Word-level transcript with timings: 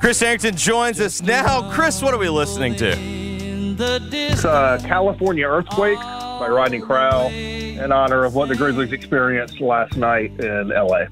Chris 0.00 0.20
Herrington 0.20 0.56
joins 0.56 1.00
us 1.00 1.22
now. 1.22 1.70
Chris, 1.72 2.02
what 2.02 2.12
are 2.12 2.18
we 2.18 2.28
listening 2.28 2.76
to? 2.76 2.94
It's 3.78 4.44
uh, 4.44 4.78
California 4.84 5.46
Earthquake 5.46 5.98
by 5.98 6.48
Rodney 6.48 6.80
Crowell 6.80 7.28
in 7.28 7.92
honor 7.92 8.24
of 8.24 8.34
what 8.34 8.48
the 8.48 8.56
Grizzlies 8.56 8.92
experienced 8.92 9.60
last 9.60 9.96
night 9.96 10.38
in 10.38 10.68
LA. 10.68 11.06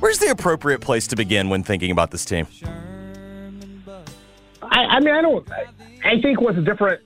Where's 0.00 0.18
the 0.18 0.30
appropriate 0.30 0.80
place 0.80 1.06
to 1.08 1.16
begin 1.16 1.48
when 1.48 1.62
thinking 1.62 1.90
about 1.90 2.10
this 2.10 2.24
team? 2.24 2.46
I, 4.62 4.84
I 4.84 5.00
mean, 5.00 5.14
I 5.14 5.22
don't. 5.22 5.48
I 6.04 6.20
think 6.20 6.40
what's 6.40 6.58
different 6.64 7.00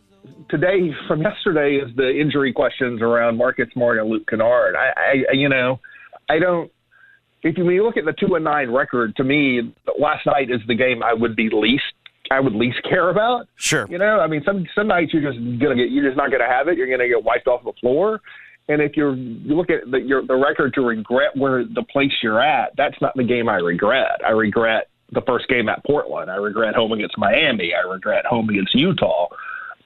today 0.49 0.93
from 1.07 1.23
yesterday 1.23 1.77
is 1.77 1.95
the 1.97 2.19
injury 2.19 2.53
questions 2.53 3.01
around 3.03 3.37
Marcus 3.37 3.69
Smart 3.73 3.99
and 3.99 4.09
Luke 4.09 4.27
Kennard. 4.29 4.77
I, 4.77 5.25
I 5.31 5.33
you 5.33 5.49
know, 5.49 5.81
I 6.29 6.39
don't. 6.39 6.73
If 7.43 7.57
you, 7.57 7.65
when 7.65 7.75
you 7.75 7.85
look 7.85 7.97
at 7.97 8.05
the 8.05 8.13
two 8.13 8.35
and 8.35 8.45
nine 8.45 8.71
record, 8.71 9.15
to 9.17 9.25
me, 9.25 9.75
last 9.99 10.27
night 10.27 10.51
is 10.51 10.61
the 10.67 10.75
game 10.75 11.03
I 11.03 11.15
would 11.15 11.37
be 11.37 11.49
least. 11.53 11.85
I 12.31 12.41
would 12.41 12.55
least 12.55 12.83
care 12.83 13.09
about. 13.09 13.49
Sure. 13.57 13.87
You 13.89 13.99
know, 13.99 14.21
I 14.21 14.27
mean, 14.27 14.43
some 14.45 14.67
some 14.75 14.89
nights 14.89 15.15
you're 15.15 15.23
just 15.23 15.39
gonna 15.61 15.77
get. 15.77 15.91
You're 15.91 16.05
just 16.05 16.17
not 16.17 16.31
gonna 16.31 16.49
have 16.49 16.69
it. 16.69 16.77
You're 16.77 16.91
gonna 16.91 17.09
get 17.09 17.23
wiped 17.23 17.47
off 17.47 17.65
the 17.65 17.73
floor. 17.81 18.21
And 18.69 18.83
if 18.83 18.97
you're 18.97 19.15
you 19.15 19.57
look 19.57 19.71
at 19.71 19.91
the, 19.91 19.99
your, 19.99 20.27
the 20.27 20.37
record 20.37 20.75
to 20.75 20.83
regret 20.83 21.35
where 21.35 21.65
the 21.65 21.85
place 21.91 22.13
you're 22.23 22.41
at, 22.41 22.73
that's 22.77 23.01
not 23.01 23.15
the 23.17 23.25
game 23.25 23.49
I 23.49 23.57
regret. 23.57 24.21
I 24.27 24.31
regret 24.31 24.89
the 25.13 25.23
first 25.23 25.49
game 25.49 25.69
at 25.71 25.83
Portland. 25.87 26.31
I 26.31 26.37
regret 26.37 26.75
home 26.75 26.93
against 26.93 27.17
Miami. 27.17 27.73
I 27.75 27.89
regret 27.89 28.27
home 28.27 28.51
against 28.51 28.75
Utah. 28.75 29.29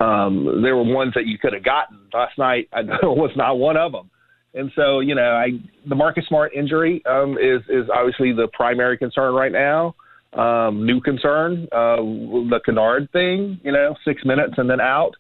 Um, 0.01 0.63
there 0.63 0.77
were 0.77 0.83
ones 0.83 1.13
that 1.15 1.27
you 1.27 1.39
could 1.39 1.53
have 1.53 1.63
gotten 1.63 1.99
last 2.13 2.37
night. 2.39 2.69
I 2.73 2.83
was 3.03 3.31
not 3.37 3.59
one 3.59 3.77
of 3.77 3.93
them. 3.93 4.11
And 4.55 4.71
so, 4.77 5.01
you 5.01 5.15
know, 5.15 5.33
I 5.33 5.51
the 5.87 5.95
Marcus 5.95 6.27
Smart 6.29 6.53
injury 6.55 7.03
um, 7.07 7.39
is 7.39 7.63
is 7.69 7.89
obviously 7.95 8.33
the 8.33 8.49
primary 8.53 8.99
concern 8.99 9.35
right 9.35 9.53
now. 9.53 9.95
Um, 10.35 10.87
new 10.87 11.01
concern, 11.01 11.69
uh, 11.73 11.97
the 11.97 12.61
Kennard 12.65 13.11
thing. 13.13 13.61
You 13.63 13.73
know, 13.73 13.95
six 14.05 14.25
minutes 14.25 14.55
and 14.57 14.69
then 14.69 14.81
out. 14.81 15.13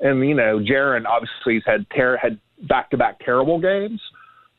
And 0.00 0.26
you 0.26 0.34
know, 0.34 0.58
Jaren 0.60 1.06
obviously 1.06 1.54
has 1.54 1.62
had 1.66 1.86
ter- 1.94 2.18
had 2.18 2.38
back 2.68 2.90
to 2.90 2.96
back 2.96 3.18
terrible 3.20 3.60
games. 3.60 4.00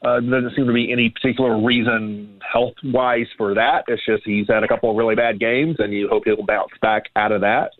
Uh, 0.04 0.22
there 0.22 0.42
doesn't 0.42 0.56
seem 0.56 0.66
to 0.66 0.74
be 0.74 0.92
any 0.92 1.10
particular 1.10 1.62
reason 1.62 2.40
health 2.50 2.76
wise 2.86 3.28
for 3.38 3.54
that. 3.54 3.84
It's 3.88 4.06
just 4.06 4.24
he's 4.26 4.48
had 4.48 4.64
a 4.64 4.68
couple 4.68 4.90
of 4.90 4.96
really 4.96 5.16
bad 5.16 5.40
games, 5.40 5.76
and 5.80 5.94
you 5.94 6.08
hope 6.10 6.24
he'll 6.26 6.46
bounce 6.46 6.72
back 6.82 7.04
out 7.16 7.32
of 7.32 7.42
that. 7.42 7.72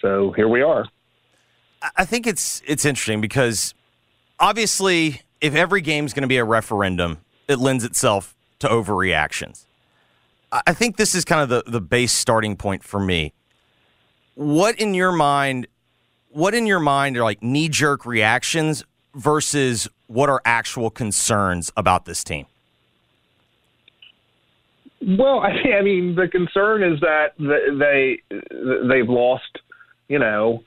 So 0.00 0.32
here 0.32 0.48
we 0.48 0.62
are. 0.62 0.86
I 1.96 2.04
think 2.04 2.26
it's 2.26 2.62
it's 2.66 2.84
interesting 2.84 3.20
because 3.20 3.74
obviously, 4.40 5.22
if 5.40 5.54
every 5.54 5.80
game's 5.80 6.12
going 6.12 6.22
to 6.22 6.28
be 6.28 6.36
a 6.36 6.44
referendum, 6.44 7.18
it 7.48 7.58
lends 7.58 7.84
itself 7.84 8.34
to 8.58 8.68
overreactions. 8.68 9.64
I 10.50 10.72
think 10.72 10.96
this 10.96 11.14
is 11.14 11.24
kind 11.24 11.42
of 11.42 11.48
the, 11.48 11.70
the 11.70 11.80
base 11.80 12.12
starting 12.12 12.56
point 12.56 12.82
for 12.82 12.98
me. 12.98 13.34
What 14.34 14.80
in 14.80 14.94
your 14.94 15.12
mind? 15.12 15.66
What 16.30 16.54
in 16.54 16.66
your 16.66 16.80
mind 16.80 17.16
are 17.16 17.24
like 17.24 17.42
knee 17.42 17.68
jerk 17.68 18.06
reactions 18.06 18.82
versus 19.14 19.88
what 20.06 20.30
are 20.30 20.40
actual 20.44 20.90
concerns 20.90 21.70
about 21.76 22.06
this 22.06 22.24
team? 22.24 22.46
Well, 25.06 25.40
I, 25.40 25.82
mean, 25.82 26.14
the 26.14 26.28
concern 26.28 26.82
is 26.82 27.00
that 27.00 27.34
they 27.38 28.20
they've 28.88 29.08
lost, 29.08 29.58
you 30.08 30.18
know, 30.18 30.62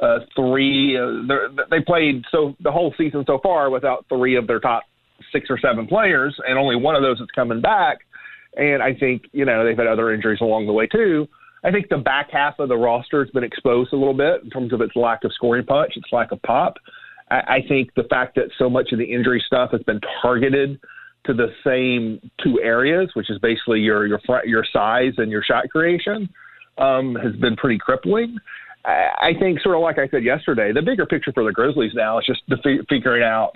uh, 0.00 0.18
three. 0.34 0.98
Uh, 0.98 1.64
they 1.70 1.80
played 1.80 2.24
so 2.30 2.54
the 2.60 2.72
whole 2.72 2.94
season 2.96 3.24
so 3.26 3.38
far 3.42 3.70
without 3.70 4.06
three 4.08 4.36
of 4.36 4.46
their 4.46 4.60
top 4.60 4.84
six 5.32 5.46
or 5.50 5.58
seven 5.58 5.86
players, 5.86 6.34
and 6.46 6.58
only 6.58 6.76
one 6.76 6.96
of 6.96 7.02
those 7.02 7.20
is 7.20 7.28
coming 7.34 7.60
back. 7.60 7.98
And 8.56 8.82
I 8.82 8.94
think 8.94 9.22
you 9.32 9.44
know 9.44 9.64
they've 9.64 9.76
had 9.76 9.86
other 9.86 10.12
injuries 10.12 10.40
along 10.40 10.66
the 10.66 10.72
way 10.72 10.86
too. 10.86 11.28
I 11.62 11.70
think 11.70 11.88
the 11.88 11.98
back 11.98 12.30
half 12.32 12.58
of 12.58 12.68
the 12.68 12.76
roster 12.76 13.22
has 13.22 13.30
been 13.30 13.44
exposed 13.44 13.92
a 13.92 13.96
little 13.96 14.14
bit 14.14 14.42
in 14.42 14.50
terms 14.50 14.72
of 14.72 14.80
its 14.80 14.96
lack 14.96 15.24
of 15.24 15.32
scoring 15.34 15.66
punch, 15.66 15.92
its 15.94 16.06
lack 16.10 16.32
of 16.32 16.40
pop. 16.42 16.74
I, 17.30 17.36
I 17.36 17.58
think 17.68 17.94
the 17.94 18.04
fact 18.04 18.34
that 18.36 18.46
so 18.58 18.70
much 18.70 18.92
of 18.92 18.98
the 18.98 19.04
injury 19.04 19.42
stuff 19.46 19.70
has 19.72 19.82
been 19.82 20.00
targeted 20.22 20.80
to 21.26 21.34
the 21.34 21.48
same 21.64 22.30
two 22.42 22.60
areas, 22.62 23.10
which 23.14 23.30
is 23.30 23.38
basically 23.38 23.80
your 23.80 24.06
your 24.06 24.20
front, 24.26 24.48
your 24.48 24.64
size 24.72 25.12
and 25.18 25.30
your 25.30 25.42
shot 25.42 25.68
creation, 25.70 26.28
um, 26.78 27.14
has 27.14 27.34
been 27.36 27.56
pretty 27.56 27.78
crippling. 27.78 28.38
I, 28.84 29.32
think, 29.38 29.60
sort 29.60 29.76
of 29.76 29.82
like 29.82 29.98
I 29.98 30.08
said 30.08 30.24
yesterday, 30.24 30.72
the 30.72 30.82
bigger 30.82 31.04
picture 31.06 31.32
for 31.32 31.44
the 31.44 31.52
Grizzlies 31.52 31.92
now 31.94 32.18
is 32.18 32.26
just 32.26 32.40
the 32.48 32.56
figuring 32.88 33.22
out. 33.22 33.52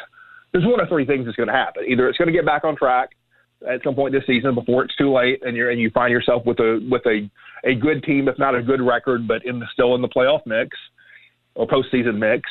There's 0.52 0.64
one 0.64 0.80
of 0.80 0.88
three 0.88 1.06
things 1.06 1.24
that's 1.24 1.36
going 1.36 1.48
to 1.48 1.54
happen. 1.54 1.84
Either 1.88 2.08
it's 2.08 2.18
going 2.18 2.28
to 2.28 2.32
get 2.32 2.44
back 2.44 2.64
on 2.64 2.76
track 2.76 3.10
at 3.68 3.82
some 3.82 3.94
point 3.94 4.12
this 4.12 4.22
season 4.26 4.54
before 4.54 4.84
it's 4.84 4.94
too 4.96 5.12
late, 5.12 5.40
and 5.42 5.56
you're 5.56 5.70
and 5.70 5.80
you 5.80 5.90
find 5.90 6.12
yourself 6.12 6.44
with 6.44 6.60
a 6.60 6.86
with 6.90 7.02
a 7.06 7.28
a 7.64 7.74
good 7.74 8.04
team, 8.04 8.28
if 8.28 8.38
not 8.38 8.54
a 8.54 8.62
good 8.62 8.82
record, 8.82 9.26
but 9.26 9.44
in 9.46 9.58
the 9.58 9.66
still 9.72 9.94
in 9.94 10.02
the 10.02 10.08
playoff 10.08 10.40
mix 10.46 10.76
or 11.54 11.66
postseason 11.66 12.18
mix 12.18 12.48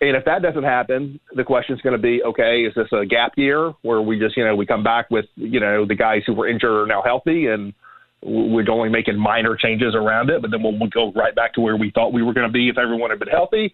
and 0.00 0.16
if 0.16 0.24
that 0.26 0.42
doesn't 0.42 0.62
happen, 0.62 1.18
the 1.34 1.42
question 1.42 1.74
is 1.74 1.82
going 1.82 1.96
to 1.96 2.02
be, 2.02 2.22
okay, 2.22 2.62
is 2.62 2.74
this 2.74 2.86
a 2.92 3.04
gap 3.04 3.32
year 3.36 3.72
where 3.82 4.00
we 4.00 4.18
just, 4.18 4.36
you 4.36 4.44
know, 4.44 4.54
we 4.54 4.64
come 4.64 4.84
back 4.84 5.10
with, 5.10 5.24
you 5.34 5.58
know, 5.58 5.84
the 5.84 5.94
guys 5.94 6.22
who 6.24 6.34
were 6.34 6.48
injured 6.48 6.70
are 6.70 6.86
now 6.86 7.02
healthy 7.02 7.46
and 7.46 7.74
we're 8.22 8.68
only 8.70 8.88
making 8.88 9.16
minor 9.16 9.56
changes 9.56 9.94
around 9.94 10.30
it, 10.30 10.42
but 10.42 10.50
then 10.50 10.62
we'll, 10.62 10.76
we'll 10.78 10.88
go 10.88 11.12
right 11.12 11.34
back 11.34 11.54
to 11.54 11.60
where 11.60 11.76
we 11.76 11.90
thought 11.90 12.12
we 12.12 12.22
were 12.22 12.32
going 12.32 12.46
to 12.46 12.52
be 12.52 12.68
if 12.68 12.78
everyone 12.78 13.10
had 13.10 13.18
been 13.18 13.28
healthy? 13.28 13.72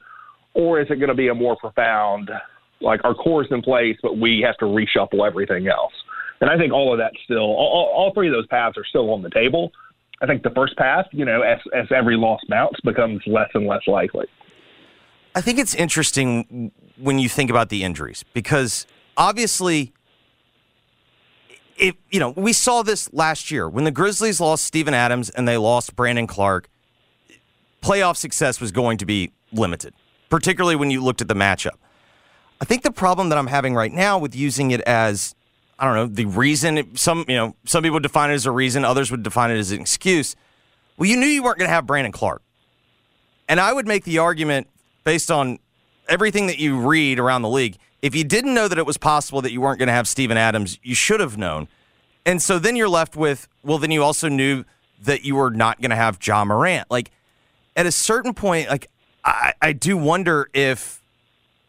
Or 0.52 0.80
is 0.80 0.86
it 0.90 0.96
going 0.96 1.08
to 1.08 1.14
be 1.14 1.28
a 1.28 1.34
more 1.34 1.56
profound, 1.56 2.30
like 2.80 3.00
our 3.04 3.14
core 3.14 3.42
is 3.42 3.48
in 3.50 3.62
place, 3.62 3.96
but 4.02 4.18
we 4.18 4.44
have 4.46 4.56
to 4.58 4.66
reshuffle 4.66 5.26
everything 5.26 5.66
else? 5.66 5.92
And 6.40 6.50
I 6.50 6.58
think 6.58 6.72
all 6.72 6.92
of 6.92 6.98
that 6.98 7.12
still, 7.24 7.38
all, 7.38 7.90
all 7.94 8.12
three 8.12 8.28
of 8.28 8.34
those 8.34 8.46
paths 8.48 8.76
are 8.76 8.84
still 8.84 9.10
on 9.12 9.22
the 9.22 9.30
table. 9.30 9.72
I 10.20 10.26
think 10.26 10.42
the 10.42 10.50
first 10.50 10.76
path, 10.76 11.06
you 11.10 11.24
know, 11.24 11.42
as, 11.42 11.58
as 11.74 11.86
every 11.94 12.16
loss 12.16 12.40
mounts, 12.48 12.80
becomes 12.80 13.22
less 13.26 13.48
and 13.54 13.66
less 13.66 13.82
likely. 13.86 14.26
I 15.34 15.40
think 15.40 15.58
it's 15.58 15.74
interesting 15.74 16.70
when 16.96 17.18
you 17.18 17.28
think 17.28 17.50
about 17.50 17.68
the 17.68 17.82
injuries 17.82 18.24
because 18.32 18.86
obviously, 19.16 19.92
if 21.76 21.94
you 22.10 22.20
know, 22.20 22.30
we 22.30 22.52
saw 22.52 22.82
this 22.82 23.12
last 23.12 23.50
year 23.50 23.68
when 23.68 23.84
the 23.84 23.90
Grizzlies 23.90 24.40
lost 24.40 24.64
Steven 24.64 24.94
Adams 24.94 25.30
and 25.30 25.46
they 25.46 25.56
lost 25.56 25.96
Brandon 25.96 26.26
Clarke, 26.26 26.68
Playoff 27.82 28.16
success 28.16 28.60
was 28.60 28.72
going 28.72 28.96
to 28.98 29.06
be 29.06 29.32
limited, 29.52 29.92
particularly 30.30 30.76
when 30.76 30.90
you 30.90 31.02
looked 31.02 31.20
at 31.20 31.28
the 31.28 31.34
matchup. 31.34 31.76
I 32.60 32.64
think 32.64 32.82
the 32.82 32.90
problem 32.90 33.28
that 33.28 33.36
I'm 33.38 33.48
having 33.48 33.74
right 33.74 33.92
now 33.92 34.18
with 34.18 34.34
using 34.34 34.70
it 34.70 34.80
as 34.82 35.34
I 35.78 35.84
don't 35.84 35.94
know 35.94 36.06
the 36.06 36.24
reason 36.24 36.96
some 36.96 37.24
you 37.28 37.36
know 37.36 37.56
some 37.64 37.82
people 37.82 38.00
define 38.00 38.30
it 38.30 38.34
as 38.34 38.46
a 38.46 38.50
reason, 38.50 38.84
others 38.84 39.10
would 39.10 39.22
define 39.22 39.50
it 39.50 39.58
as 39.58 39.70
an 39.72 39.80
excuse. 39.80 40.34
Well, 40.96 41.08
you 41.10 41.16
knew 41.16 41.26
you 41.26 41.42
weren't 41.42 41.58
going 41.58 41.68
to 41.68 41.74
have 41.74 41.86
Brandon 41.86 42.12
Clarke. 42.12 42.42
and 43.48 43.60
I 43.60 43.72
would 43.72 43.86
make 43.86 44.04
the 44.04 44.18
argument 44.18 44.68
based 45.02 45.30
on 45.30 45.58
everything 46.08 46.46
that 46.46 46.58
you 46.58 46.78
read 46.78 47.18
around 47.18 47.42
the 47.42 47.48
league, 47.48 47.76
if 48.04 48.14
you 48.14 48.22
didn't 48.22 48.52
know 48.52 48.68
that 48.68 48.76
it 48.76 48.84
was 48.84 48.98
possible 48.98 49.40
that 49.40 49.50
you 49.50 49.62
weren't 49.62 49.78
going 49.78 49.86
to 49.86 49.94
have 49.94 50.06
Steven 50.06 50.36
Adams, 50.36 50.78
you 50.82 50.94
should 50.94 51.20
have 51.20 51.38
known. 51.38 51.68
And 52.26 52.42
so 52.42 52.58
then 52.58 52.76
you're 52.76 52.86
left 52.86 53.16
with, 53.16 53.48
well, 53.62 53.78
then 53.78 53.90
you 53.90 54.02
also 54.02 54.28
knew 54.28 54.66
that 55.00 55.24
you 55.24 55.36
were 55.36 55.50
not 55.50 55.80
going 55.80 55.88
to 55.88 55.96
have 55.96 56.18
Ja 56.22 56.44
Morant. 56.44 56.90
Like 56.90 57.10
at 57.74 57.86
a 57.86 57.90
certain 57.90 58.34
point, 58.34 58.68
like 58.68 58.90
I, 59.24 59.54
I 59.62 59.72
do 59.72 59.96
wonder 59.96 60.50
if 60.52 61.02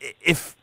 if 0.02 0.58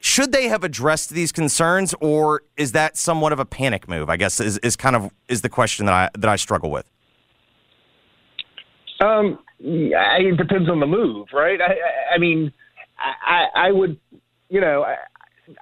should 0.00 0.32
they 0.32 0.48
have 0.48 0.64
addressed 0.64 1.10
these 1.10 1.32
concerns, 1.32 1.94
or 2.00 2.40
is 2.56 2.72
that 2.72 2.96
somewhat 2.96 3.34
of 3.34 3.38
a 3.38 3.44
panic 3.44 3.90
move? 3.90 4.08
I 4.08 4.16
guess 4.16 4.40
is, 4.40 4.56
is 4.58 4.74
kind 4.74 4.96
of 4.96 5.12
is 5.28 5.42
the 5.42 5.50
question 5.50 5.84
that 5.84 5.94
I 5.94 6.08
that 6.18 6.30
I 6.30 6.36
struggle 6.36 6.70
with. 6.70 6.90
Um, 9.00 9.38
it 9.60 10.38
depends 10.38 10.70
on 10.70 10.80
the 10.80 10.86
move, 10.86 11.28
right? 11.34 11.60
I, 11.60 11.76
I 12.14 12.18
mean, 12.18 12.54
I, 12.98 13.46
I 13.54 13.72
would, 13.72 13.98
you 14.48 14.60
know, 14.60 14.84
I, 14.84 14.96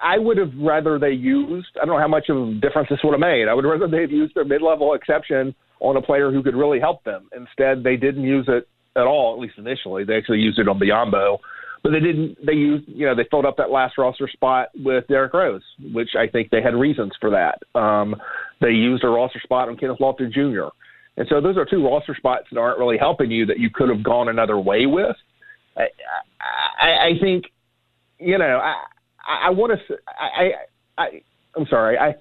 I 0.01 0.17
would 0.17 0.37
have 0.37 0.51
rather 0.59 0.99
they 0.99 1.11
used. 1.11 1.67
I 1.81 1.85
don't 1.85 1.95
know 1.95 2.01
how 2.01 2.07
much 2.07 2.29
of 2.29 2.37
a 2.37 2.53
difference 2.55 2.89
this 2.89 2.99
would 3.03 3.13
have 3.13 3.19
made. 3.19 3.47
I 3.47 3.53
would 3.53 3.65
rather 3.65 3.87
they've 3.87 4.11
used 4.11 4.35
their 4.35 4.45
mid-level 4.45 4.93
exception 4.93 5.55
on 5.79 5.97
a 5.97 6.01
player 6.01 6.31
who 6.31 6.43
could 6.43 6.55
really 6.55 6.79
help 6.79 7.03
them. 7.03 7.29
Instead, 7.35 7.83
they 7.83 7.95
didn't 7.95 8.23
use 8.23 8.45
it 8.47 8.67
at 8.95 9.05
all. 9.05 9.33
At 9.33 9.39
least 9.39 9.57
initially, 9.57 10.03
they 10.03 10.17
actually 10.17 10.39
used 10.39 10.59
it 10.59 10.67
on 10.67 10.79
Biyombo, 10.79 11.37
but 11.83 11.91
they 11.91 11.99
didn't. 11.99 12.37
They 12.45 12.53
used, 12.53 12.87
you 12.87 13.05
know, 13.05 13.15
they 13.15 13.25
filled 13.29 13.45
up 13.45 13.57
that 13.57 13.69
last 13.69 13.97
roster 13.97 14.27
spot 14.27 14.69
with 14.75 15.07
Derrick 15.07 15.33
Rose, 15.33 15.63
which 15.93 16.09
I 16.17 16.27
think 16.27 16.49
they 16.49 16.61
had 16.61 16.75
reasons 16.75 17.13
for 17.21 17.29
that. 17.29 17.59
Um, 17.79 18.15
they 18.59 18.71
used 18.71 19.03
a 19.03 19.07
roster 19.07 19.39
spot 19.43 19.69
on 19.69 19.77
Kenneth 19.77 19.99
Lofton 19.99 20.31
Jr. 20.31 20.69
And 21.17 21.27
so 21.29 21.41
those 21.41 21.57
are 21.57 21.65
two 21.65 21.85
roster 21.85 22.15
spots 22.15 22.45
that 22.51 22.59
aren't 22.59 22.77
really 22.77 22.97
helping 22.97 23.31
you 23.31 23.45
that 23.47 23.59
you 23.59 23.69
could 23.73 23.89
have 23.89 24.03
gone 24.03 24.29
another 24.29 24.59
way 24.59 24.85
with. 24.85 25.15
I, 25.75 25.87
I, 26.79 26.89
I 26.89 27.11
think, 27.19 27.45
you 28.19 28.37
know, 28.37 28.59
I, 28.63 29.47
I, 29.47 29.49
want 29.49 29.79
to. 29.87 29.95
I, 30.07 30.51
I, 30.97 31.21
I'm 31.55 31.65
sorry. 31.69 31.97
I 31.97 32.15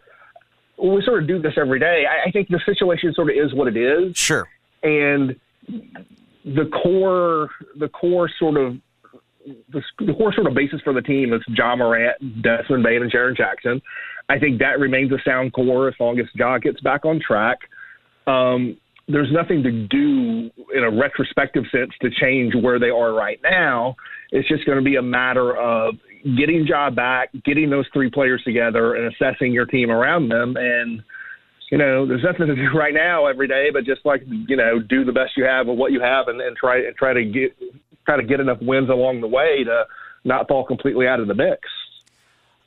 we 0.83 1.03
sort 1.05 1.23
of 1.23 1.29
do 1.29 1.41
this 1.41 1.55
every 1.57 1.79
day. 1.79 2.05
I, 2.09 2.29
I 2.29 2.31
think 2.31 2.49
the 2.49 2.61
situation 2.67 3.13
sort 3.15 3.31
of 3.31 3.37
is 3.37 3.55
what 3.55 3.69
it 3.69 3.77
is. 3.77 4.17
Sure. 4.17 4.49
And 4.83 5.37
the 6.45 6.71
core, 6.83 7.49
the 7.79 7.89
core 7.89 8.31
sort 8.39 8.57
of 8.57 8.77
the, 9.73 9.81
the 10.01 10.13
core 10.15 10.33
sort 10.33 10.47
of 10.47 10.55
basis 10.55 10.81
for 10.83 10.93
the 10.93 11.01
team 11.01 11.33
is 11.33 11.41
Ja 11.49 11.77
Morant, 11.77 12.43
Desmond 12.43 12.83
Bane, 12.83 13.03
and 13.03 13.13
Jaren 13.13 13.37
Jackson. 13.37 13.81
I 14.29 14.39
think 14.39 14.59
that 14.59 14.81
remains 14.81 15.13
a 15.13 15.19
sound 15.25 15.53
core 15.53 15.89
as 15.89 15.95
long 16.01 16.19
as 16.19 16.27
Ja 16.35 16.59
gets 16.59 16.81
back 16.81 17.05
on 17.05 17.21
track. 17.21 17.59
Um, 18.27 18.77
there's 19.09 19.31
nothing 19.31 19.63
to 19.63 19.71
do 19.71 20.51
in 20.75 20.83
a 20.83 20.91
retrospective 20.91 21.65
sense 21.71 21.93
to 22.03 22.11
change 22.11 22.55
where 22.55 22.79
they 22.79 22.91
are 22.91 23.13
right 23.13 23.41
now. 23.43 23.97
It's 24.33 24.49
just 24.49 24.67
going 24.67 24.79
to 24.79 24.85
be 24.85 24.97
a 24.97 25.03
matter 25.03 25.57
of 25.57 25.95
getting 26.37 26.67
Ja 26.67 26.91
back, 26.91 27.31
getting 27.45 27.71
those 27.71 27.87
three 27.93 28.11
players 28.11 28.43
together, 28.45 28.95
and 28.95 29.13
assessing 29.15 29.53
your 29.53 29.67
team 29.67 29.91
around 29.91 30.29
them. 30.29 30.57
And 30.57 31.03
you 31.71 31.79
know, 31.79 32.07
there's 32.07 32.25
nothing 32.25 32.47
to 32.47 32.57
do 32.57 32.71
right 32.77 32.95
now 32.95 33.27
every 33.27 33.47
day, 33.47 33.71
but 33.73 33.85
just 33.85 34.05
like 34.05 34.23
you 34.27 34.57
know, 34.57 34.81
do 34.81 35.05
the 35.05 35.13
best 35.13 35.37
you 35.37 35.45
have 35.45 35.69
with 35.69 35.79
what 35.79 35.93
you 35.93 36.01
have, 36.01 36.27
and, 36.29 36.41
and 36.41 36.57
try 36.57 36.79
and 36.79 36.97
try 36.97 37.13
to 37.13 37.25
get 37.25 37.57
try 38.05 38.17
to 38.17 38.25
get 38.25 38.41
enough 38.41 38.59
wins 38.61 38.89
along 38.89 39.21
the 39.21 39.29
way 39.29 39.63
to 39.65 39.85
not 40.25 40.49
fall 40.49 40.65
completely 40.65 41.07
out 41.07 41.21
of 41.21 41.29
the 41.29 41.35
mix. 41.35 41.61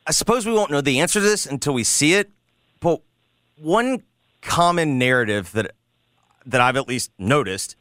I 0.07 0.11
suppose 0.11 0.45
we 0.45 0.53
won't 0.53 0.71
know 0.71 0.81
the 0.81 1.01
answer 1.01 1.19
to 1.19 1.25
this 1.25 1.45
until 1.45 1.73
we 1.73 1.83
see 1.83 2.13
it, 2.13 2.31
but 2.79 3.01
one 3.57 4.03
common 4.41 4.97
narrative 4.97 5.51
that 5.51 5.71
that 6.49 6.61
I've 6.61 6.75
at 6.75 6.87
least 6.87 7.11
noticed 7.17 7.75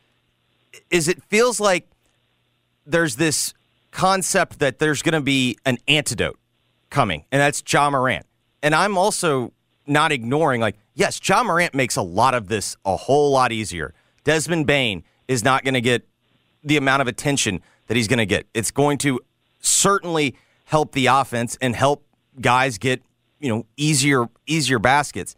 is 0.90 1.08
it 1.08 1.22
feels 1.24 1.60
like 1.60 1.88
there's 2.86 3.16
this 3.16 3.54
concept 3.90 4.58
that 4.58 4.78
there's 4.78 5.02
going 5.02 5.14
to 5.14 5.20
be 5.20 5.58
an 5.64 5.78
antidote 5.88 6.38
coming, 6.90 7.24
and 7.32 7.40
that's 7.40 7.62
Ja 7.70 7.90
Morant. 7.90 8.26
And 8.62 8.74
I'm 8.74 8.98
also 8.98 9.52
not 9.86 10.12
ignoring, 10.12 10.60
like, 10.60 10.76
yes, 10.94 11.20
Ja 11.26 11.42
Morant 11.42 11.74
makes 11.74 11.96
a 11.96 12.02
lot 12.02 12.34
of 12.34 12.48
this 12.48 12.76
a 12.84 12.96
whole 12.96 13.30
lot 13.30 13.52
easier. 13.52 13.94
Desmond 14.24 14.66
Bane 14.66 15.04
is 15.26 15.44
not 15.44 15.64
going 15.64 15.74
to 15.74 15.80
get 15.80 16.06
the 16.62 16.76
amount 16.76 17.02
of 17.02 17.08
attention 17.08 17.62
that 17.86 17.96
he's 17.96 18.08
going 18.08 18.18
to 18.18 18.26
get. 18.26 18.46
It's 18.52 18.70
going 18.70 18.98
to 18.98 19.20
certainly 19.60 20.36
help 20.64 20.92
the 20.92 21.06
offense 21.06 21.56
and 21.60 21.74
help 21.74 22.04
guys 22.40 22.78
get, 22.78 23.02
you 23.40 23.48
know, 23.48 23.66
easier 23.76 24.28
easier 24.46 24.78
baskets. 24.78 25.34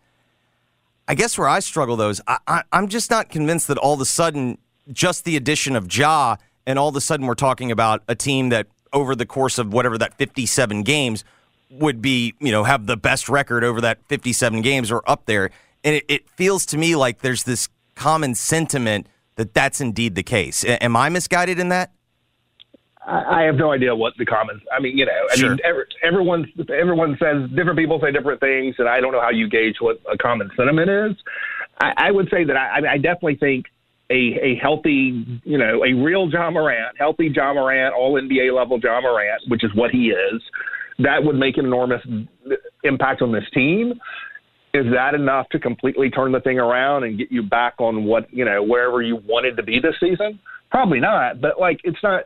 I 1.11 1.15
guess 1.15 1.37
where 1.37 1.49
I 1.49 1.59
struggle 1.59 1.97
though 1.97 2.11
is 2.11 2.23
I, 2.29 2.39
I, 2.47 2.63
I'm 2.73 2.87
just 2.87 3.11
not 3.11 3.31
convinced 3.31 3.67
that 3.67 3.79
all 3.79 3.95
of 3.95 4.01
a 4.01 4.05
sudden 4.05 4.59
just 4.93 5.25
the 5.25 5.37
addition 5.37 5.75
of 5.75 5.93
Ja 5.93 6.37
and 6.69 6.79
all 6.79 6.91
of 6.91 6.95
a 6.95 7.01
sudden 7.01 7.27
we're 7.27 7.35
talking 7.35 7.73
about 7.73 8.05
a 8.07 8.15
team 8.15 8.51
that 8.51 8.69
over 8.93 9.17
the 9.17 9.27
course 9.27 9.59
of 9.59 9.73
whatever 9.73 9.99
that 9.99 10.15
57 10.15 10.85
games 10.85 11.25
would 11.69 12.01
be, 12.01 12.35
you 12.39 12.53
know, 12.53 12.63
have 12.63 12.87
the 12.87 12.97
best 12.97 13.29
record 13.29 13.65
over 13.65 13.81
that 13.81 13.99
57 14.07 14.63
games 14.63 14.93
or 14.93 15.03
up 15.05 15.27
there. 15.27 15.51
And 15.83 15.97
it, 15.97 16.05
it 16.07 16.31
feels 16.31 16.65
to 16.67 16.79
me 16.79 16.95
like 16.95 17.23
there's 17.23 17.43
this 17.43 17.69
common 17.97 18.37
sentiment 18.37 19.09
that 19.35 19.53
that's 19.53 19.81
indeed 19.81 20.15
the 20.15 20.23
case. 20.23 20.63
A- 20.63 20.81
am 20.81 20.95
I 20.95 21.09
misguided 21.09 21.59
in 21.59 21.71
that? 21.71 21.91
I 23.07 23.43
have 23.43 23.57
no 23.57 23.73
idea 23.73 23.95
what 23.95 24.13
the 24.19 24.27
comments. 24.27 24.65
I 24.71 24.81
mean, 24.81 24.97
you 24.97 25.07
know, 25.07 25.13
I 25.33 25.37
sure. 25.37 25.51
mean, 25.51 25.59
every, 25.65 25.85
everyone 26.03 26.53
everyone 26.73 27.17
says 27.19 27.49
different 27.57 27.79
people 27.79 27.99
say 28.03 28.13
different 28.13 28.41
things, 28.41 28.75
and 28.79 28.89
I 28.89 29.01
don't 29.01 29.13
know 29.13 29.21
how 29.21 29.31
you 29.31 29.49
gauge 29.49 29.77
what 29.81 30.01
a 30.11 30.19
common 30.19 30.51
sentiment 30.57 30.91
is. 30.91 31.17
I, 31.81 31.93
I 31.97 32.11
would 32.11 32.29
say 32.31 32.45
that 32.45 32.57
I, 32.57 32.93
I 32.93 32.97
definitely 32.99 33.37
think 33.37 33.67
a 34.11 34.39
a 34.43 34.57
healthy, 34.61 35.41
you 35.45 35.57
know, 35.57 35.83
a 35.85 35.95
real 35.95 36.29
Ja 36.31 36.51
Morant, 36.51 36.99
healthy 36.99 37.33
Ja 37.35 37.55
Morant, 37.55 37.95
all 37.95 38.21
NBA 38.21 38.55
level 38.55 38.79
Ja 38.83 39.01
Morant, 39.01 39.43
which 39.49 39.65
is 39.65 39.71
what 39.75 39.91
he 39.91 40.11
is, 40.11 40.43
that 40.99 41.25
would 41.25 41.37
make 41.37 41.57
an 41.57 41.65
enormous 41.65 42.03
impact 42.85 43.23
on 43.23 43.33
this 43.33 43.45
team. 43.55 43.95
Is 44.75 44.87
that 44.93 45.15
enough 45.15 45.49
to 45.51 45.59
completely 45.59 46.11
turn 46.11 46.33
the 46.33 46.41
thing 46.41 46.59
around 46.59 47.05
and 47.05 47.19
get 47.19 47.33
you 47.33 47.43
back 47.43 47.75
on 47.79 48.05
what 48.05 48.33
you 48.33 48.45
know 48.45 48.63
wherever 48.63 49.01
you 49.01 49.17
wanted 49.17 49.57
to 49.57 49.63
be 49.63 49.81
this 49.81 49.95
season? 49.99 50.39
Probably 50.71 51.01
not. 51.01 51.41
But 51.41 51.59
like, 51.59 51.81
it's 51.83 51.99
not 52.03 52.25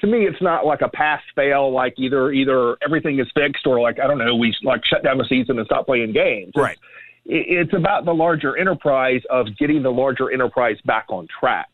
to 0.00 0.06
me, 0.06 0.26
it's 0.26 0.40
not 0.42 0.66
like 0.66 0.80
a 0.80 0.88
pass 0.88 1.22
fail. 1.34 1.72
Like 1.72 1.94
either 1.98 2.32
either 2.32 2.76
everything 2.84 3.20
is 3.20 3.26
fixed 3.34 3.66
or 3.66 3.80
like 3.80 3.98
I 4.00 4.06
don't 4.06 4.18
know, 4.18 4.34
we 4.34 4.54
like 4.62 4.84
shut 4.84 5.02
down 5.02 5.18
the 5.18 5.26
season 5.28 5.58
and 5.58 5.66
stop 5.66 5.86
playing 5.86 6.12
games. 6.12 6.52
Right. 6.56 6.78
It's, 7.24 7.70
it's 7.70 7.76
about 7.76 8.04
the 8.04 8.12
larger 8.12 8.56
enterprise 8.56 9.22
of 9.30 9.46
getting 9.58 9.82
the 9.82 9.92
larger 9.92 10.30
enterprise 10.30 10.76
back 10.84 11.06
on 11.08 11.28
track. 11.40 11.68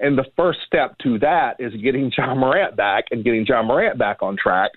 And 0.00 0.18
the 0.18 0.24
first 0.36 0.60
step 0.66 0.96
to 0.98 1.18
that 1.20 1.56
is 1.58 1.72
getting 1.82 2.10
Ja 2.16 2.34
Morant 2.34 2.76
back 2.76 3.04
and 3.10 3.24
getting 3.24 3.46
Ja 3.46 3.62
Morant 3.62 3.98
back 3.98 4.22
on 4.22 4.36
track, 4.36 4.72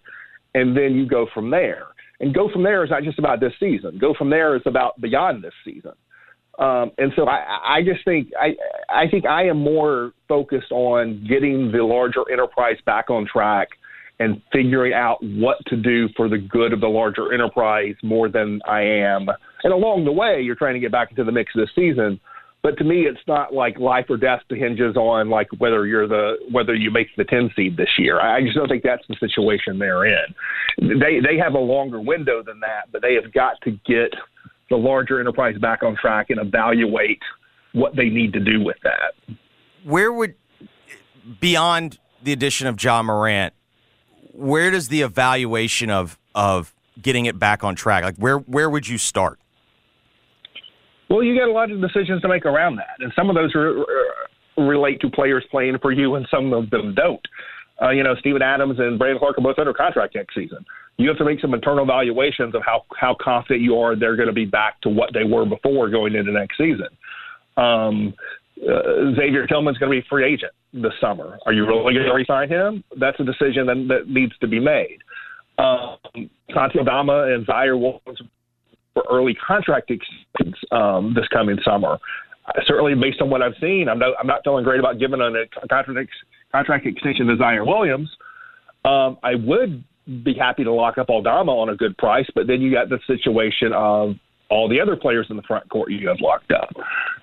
and 0.54 0.76
then 0.78 0.96
you 0.96 1.08
go 1.08 1.28
from 1.34 1.50
there. 1.50 1.88
And 2.20 2.34
go 2.34 2.50
from 2.52 2.64
there 2.64 2.84
is 2.84 2.90
not 2.90 3.04
just 3.04 3.20
about 3.20 3.40
this 3.40 3.54
season. 3.60 3.98
Go 4.00 4.14
from 4.18 4.30
there 4.30 4.56
is 4.56 4.64
about 4.66 5.00
beyond 5.00 5.44
this 5.44 5.54
season. 5.64 5.94
Um, 6.58 6.92
and 6.98 7.12
so 7.16 7.28
I, 7.28 7.78
I 7.78 7.82
just 7.84 8.04
think 8.04 8.30
I, 8.40 8.56
I 8.90 9.08
think 9.10 9.26
I 9.26 9.48
am 9.48 9.58
more 9.58 10.12
focused 10.28 10.72
on 10.72 11.26
getting 11.30 11.72
the 11.72 11.84
larger 11.84 12.24
enterprise 12.32 12.78
back 12.86 13.10
on 13.10 13.28
track 13.32 13.70
and 14.20 14.42
figuring 14.52 14.94
out 14.94 15.18
what 15.22 15.58
to 15.68 15.76
do 15.76 16.10
for 16.18 16.28
the 16.28 16.40
good 16.40 16.74
of 16.74 16.82
the 16.82 16.88
larger 16.88 17.32
enterprise 17.32 17.94
more 18.02 18.30
than 18.30 18.60
I 18.68 18.82
am. 18.82 19.28
And 19.64 19.72
along 19.72 20.06
the 20.06 20.12
way, 20.12 20.42
you're 20.42 20.56
trying 20.56 20.74
to 20.74 20.80
get 20.80 20.92
back 20.92 21.12
into 21.12 21.24
the 21.24 21.32
mix 21.32 21.52
this 21.56 21.70
season. 21.76 22.20
But 22.64 22.78
to 22.80 22.84
me, 22.84 23.02
it's 23.02 23.20
not 23.28 23.54
like 23.54 23.78
life 23.78 24.06
or 24.10 24.18
death 24.18 24.42
hinges 24.50 24.98
on 24.98 25.30
like 25.30 25.48
whether 25.60 25.86
you're 25.86 26.08
the 26.08 26.38
whether 26.52 26.74
you 26.74 26.90
make 26.90 27.08
the 27.16 27.24
10 27.24 27.52
seed 27.56 27.78
this 27.78 27.90
year. 28.00 28.20
I 28.20 28.42
just 28.42 28.56
don't 28.56 28.68
think 28.68 28.84
that's 28.84 29.06
the 29.08 29.16
situation 29.20 29.78
they're 29.78 30.06
in. 30.06 30.26
They 30.80 31.20
they 31.20 31.38
have 31.38 31.54
a 31.54 31.60
longer 31.60 32.02
window 32.02 32.42
than 32.44 32.60
that, 32.62 32.92
but 32.92 33.04
they 33.04 33.14
have 33.14 33.32
got 33.32 33.62
to 33.64 33.72
get 33.86 34.12
the 34.70 34.76
larger 34.76 35.20
enterprise 35.20 35.58
back 35.60 35.84
on 35.84 35.96
track 35.96 36.30
and 36.30 36.40
evaluate 36.40 37.22
what 37.74 37.96
they 37.96 38.10
need 38.10 38.34
to 38.34 38.40
do 38.40 38.64
with 38.64 38.78
that. 38.84 39.38
Where 39.84 40.12
would, 40.12 40.36
beyond 41.40 42.00
the 42.24 42.34
addition 42.34 42.68
of 42.68 42.82
Ja 42.82 43.02
Morant, 43.04 43.54
where 44.34 44.72
does 44.72 44.88
the 44.90 45.02
evaluation 45.02 45.90
of 45.90 46.18
of 46.36 46.74
getting 47.02 47.26
it 47.26 47.40
back 47.40 47.64
on 47.64 47.76
track? 47.76 48.04
Like 48.04 48.18
where 48.18 48.38
where 48.40 48.70
would 48.70 48.88
you 48.88 48.98
start? 48.98 49.40
Well, 51.10 51.24
you 51.24 51.38
got 51.38 51.48
a 51.48 51.52
lot 51.52 51.72
of 51.72 51.80
decisions 51.80 52.22
to 52.22 52.28
make 52.28 52.46
around 52.46 52.76
that, 52.78 52.98
and 53.00 53.14
some 53.16 53.30
of 53.30 53.36
those 53.36 53.56
re- 53.56 53.86
relate 54.58 55.00
to 55.02 55.10
players 55.10 55.46
playing 55.50 55.78
for 55.82 55.92
you, 55.92 56.16
and 56.16 56.28
some 56.30 56.52
of 56.52 56.70
them 56.70 56.94
don't. 56.96 57.22
Uh, 57.82 57.92
you 57.92 58.04
know, 58.04 58.16
Steven 58.20 58.42
Adams 58.42 58.80
and 58.80 58.98
Brandon 59.00 59.20
Clarke 59.20 59.38
are 59.38 59.42
both 59.42 59.60
under 59.60 59.74
contract 59.74 60.16
next 60.16 60.36
season. 60.36 60.66
You 60.98 61.08
have 61.10 61.18
to 61.20 61.26
make 61.26 61.40
some 61.40 61.54
internal 61.54 61.84
evaluations 61.84 62.56
of 62.56 62.64
how 62.66 62.84
how 63.00 63.16
confident 63.22 63.62
you 63.62 63.78
are 63.80 63.96
they're 63.96 64.16
going 64.16 64.28
to 64.28 64.34
be 64.34 64.46
back 64.46 64.82
to 64.82 64.90
what 64.90 65.14
they 65.14 65.24
were 65.24 65.46
before 65.46 65.90
going 65.90 66.16
into 66.16 66.32
next 66.32 66.58
season. 66.58 66.88
Um, 67.56 68.14
uh, 68.62 69.14
Xavier 69.16 69.46
Tillman's 69.46 69.78
going 69.78 69.92
to 69.92 70.02
be 70.02 70.08
free 70.10 70.26
agent 70.26 70.52
this 70.74 70.94
summer. 71.00 71.38
Are 71.46 71.54
you 71.54 71.66
really 71.68 71.94
going 71.94 72.06
to 72.06 72.14
resign 72.14 72.50
him? 72.50 72.84
That's 73.00 73.20
a 73.20 73.24
decision 73.24 73.68
that, 73.68 73.86
that 73.90 74.10
needs 74.10 74.34
to 74.40 74.48
be 74.48 74.60
made. 74.60 74.98
Um, 75.60 75.98
Santi 76.54 76.80
Aldama 76.80 77.34
and 77.34 77.46
Ziaire 77.46 77.80
Williams 77.80 78.22
for 78.94 79.04
early 79.12 79.36
contract 79.36 79.92
extensions 79.92 80.56
um, 80.72 81.14
this 81.16 81.28
coming 81.28 81.58
summer. 81.64 81.98
Uh, 82.48 82.52
certainly, 82.66 82.96
based 82.96 83.22
on 83.22 83.30
what 83.30 83.42
I've 83.42 83.56
seen, 83.62 83.88
I'm 83.90 84.00
not, 84.00 84.14
I'm 84.20 84.28
not 84.28 84.42
feeling 84.44 84.64
great 84.64 84.80
about 84.80 85.00
giving 85.00 85.22
a 85.22 85.32
contract 85.68 86.10
contract 86.52 86.86
extension 86.86 87.28
to 87.28 87.36
Ziaire 87.36 87.66
Williams. 87.66 88.10
Um, 88.86 89.18
I 89.24 89.36
would 89.36 89.84
be 90.24 90.34
happy 90.34 90.64
to 90.64 90.72
lock 90.72 90.98
up 90.98 91.10
Aldama 91.10 91.52
on 91.52 91.70
a 91.70 91.76
good 91.76 91.98
price, 91.98 92.28
but 92.34 92.48
then 92.48 92.62
you 92.62 92.72
got 92.72 92.90
the 92.90 93.00
situation 93.08 93.72
of 93.74 94.16
all 94.50 94.70
the 94.70 94.80
other 94.80 94.96
players 94.96 95.28
in 95.30 95.36
the 95.36 95.44
front 95.44 95.70
court 95.70 95.92
you 95.92 96.08
have 96.08 96.18
locked 96.22 96.52
up. 96.52 96.70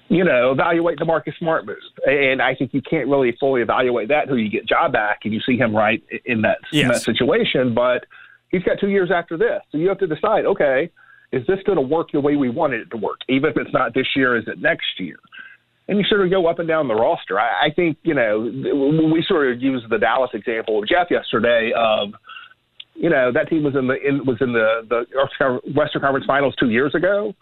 You 0.08 0.24
know, 0.24 0.52
evaluate 0.52 0.98
the 0.98 1.06
Marcus 1.06 1.34
Smart 1.38 1.64
move, 1.66 1.78
and 2.06 2.42
I 2.42 2.54
think 2.54 2.74
you 2.74 2.82
can't 2.82 3.08
really 3.08 3.34
fully 3.40 3.62
evaluate 3.62 4.08
that 4.08 4.24
until 4.24 4.38
you 4.38 4.50
get 4.50 4.68
Ja 4.68 4.88
back 4.88 5.20
and 5.24 5.32
you 5.32 5.40
see 5.40 5.56
him 5.56 5.74
right 5.74 6.02
in 6.26 6.42
that, 6.42 6.58
yes. 6.70 6.82
in 6.82 6.88
that 6.88 7.00
situation. 7.00 7.74
But 7.74 8.04
He's 8.54 8.62
got 8.62 8.78
two 8.78 8.88
years 8.88 9.10
after 9.12 9.36
this. 9.36 9.62
So 9.72 9.78
you 9.78 9.88
have 9.88 9.98
to 9.98 10.06
decide, 10.06 10.46
okay, 10.46 10.88
is 11.32 11.44
this 11.48 11.58
going 11.66 11.74
to 11.74 11.82
work 11.82 12.12
the 12.12 12.20
way 12.20 12.36
we 12.36 12.50
wanted 12.50 12.82
it 12.82 12.90
to 12.92 12.96
work? 12.96 13.18
Even 13.28 13.50
if 13.50 13.56
it's 13.56 13.72
not 13.72 13.94
this 13.94 14.06
year, 14.14 14.36
is 14.36 14.44
it 14.46 14.60
next 14.60 14.86
year? 15.00 15.16
And 15.88 15.98
you 15.98 16.04
sort 16.04 16.20
of 16.20 16.30
go 16.30 16.46
up 16.46 16.60
and 16.60 16.68
down 16.68 16.86
the 16.86 16.94
roster. 16.94 17.40
I, 17.40 17.66
I 17.66 17.70
think, 17.74 17.98
you 18.04 18.14
know, 18.14 18.38
we 19.12 19.24
sort 19.26 19.50
of 19.50 19.60
used 19.60 19.90
the 19.90 19.98
Dallas 19.98 20.30
example 20.34 20.80
of 20.80 20.88
Jeff 20.88 21.08
yesterday 21.10 21.72
of, 21.76 22.10
you 22.94 23.10
know, 23.10 23.32
that 23.32 23.48
team 23.48 23.62
was 23.62 23.74
in 23.76 23.86
the 23.86 23.94
in, 23.94 24.24
was 24.24 24.38
in 24.40 24.52
the 24.52 24.86
the 24.88 25.72
Western 25.74 26.00
Conference 26.00 26.26
Finals 26.26 26.54
two 26.58 26.70
years 26.70 26.94
ago, 26.94 27.34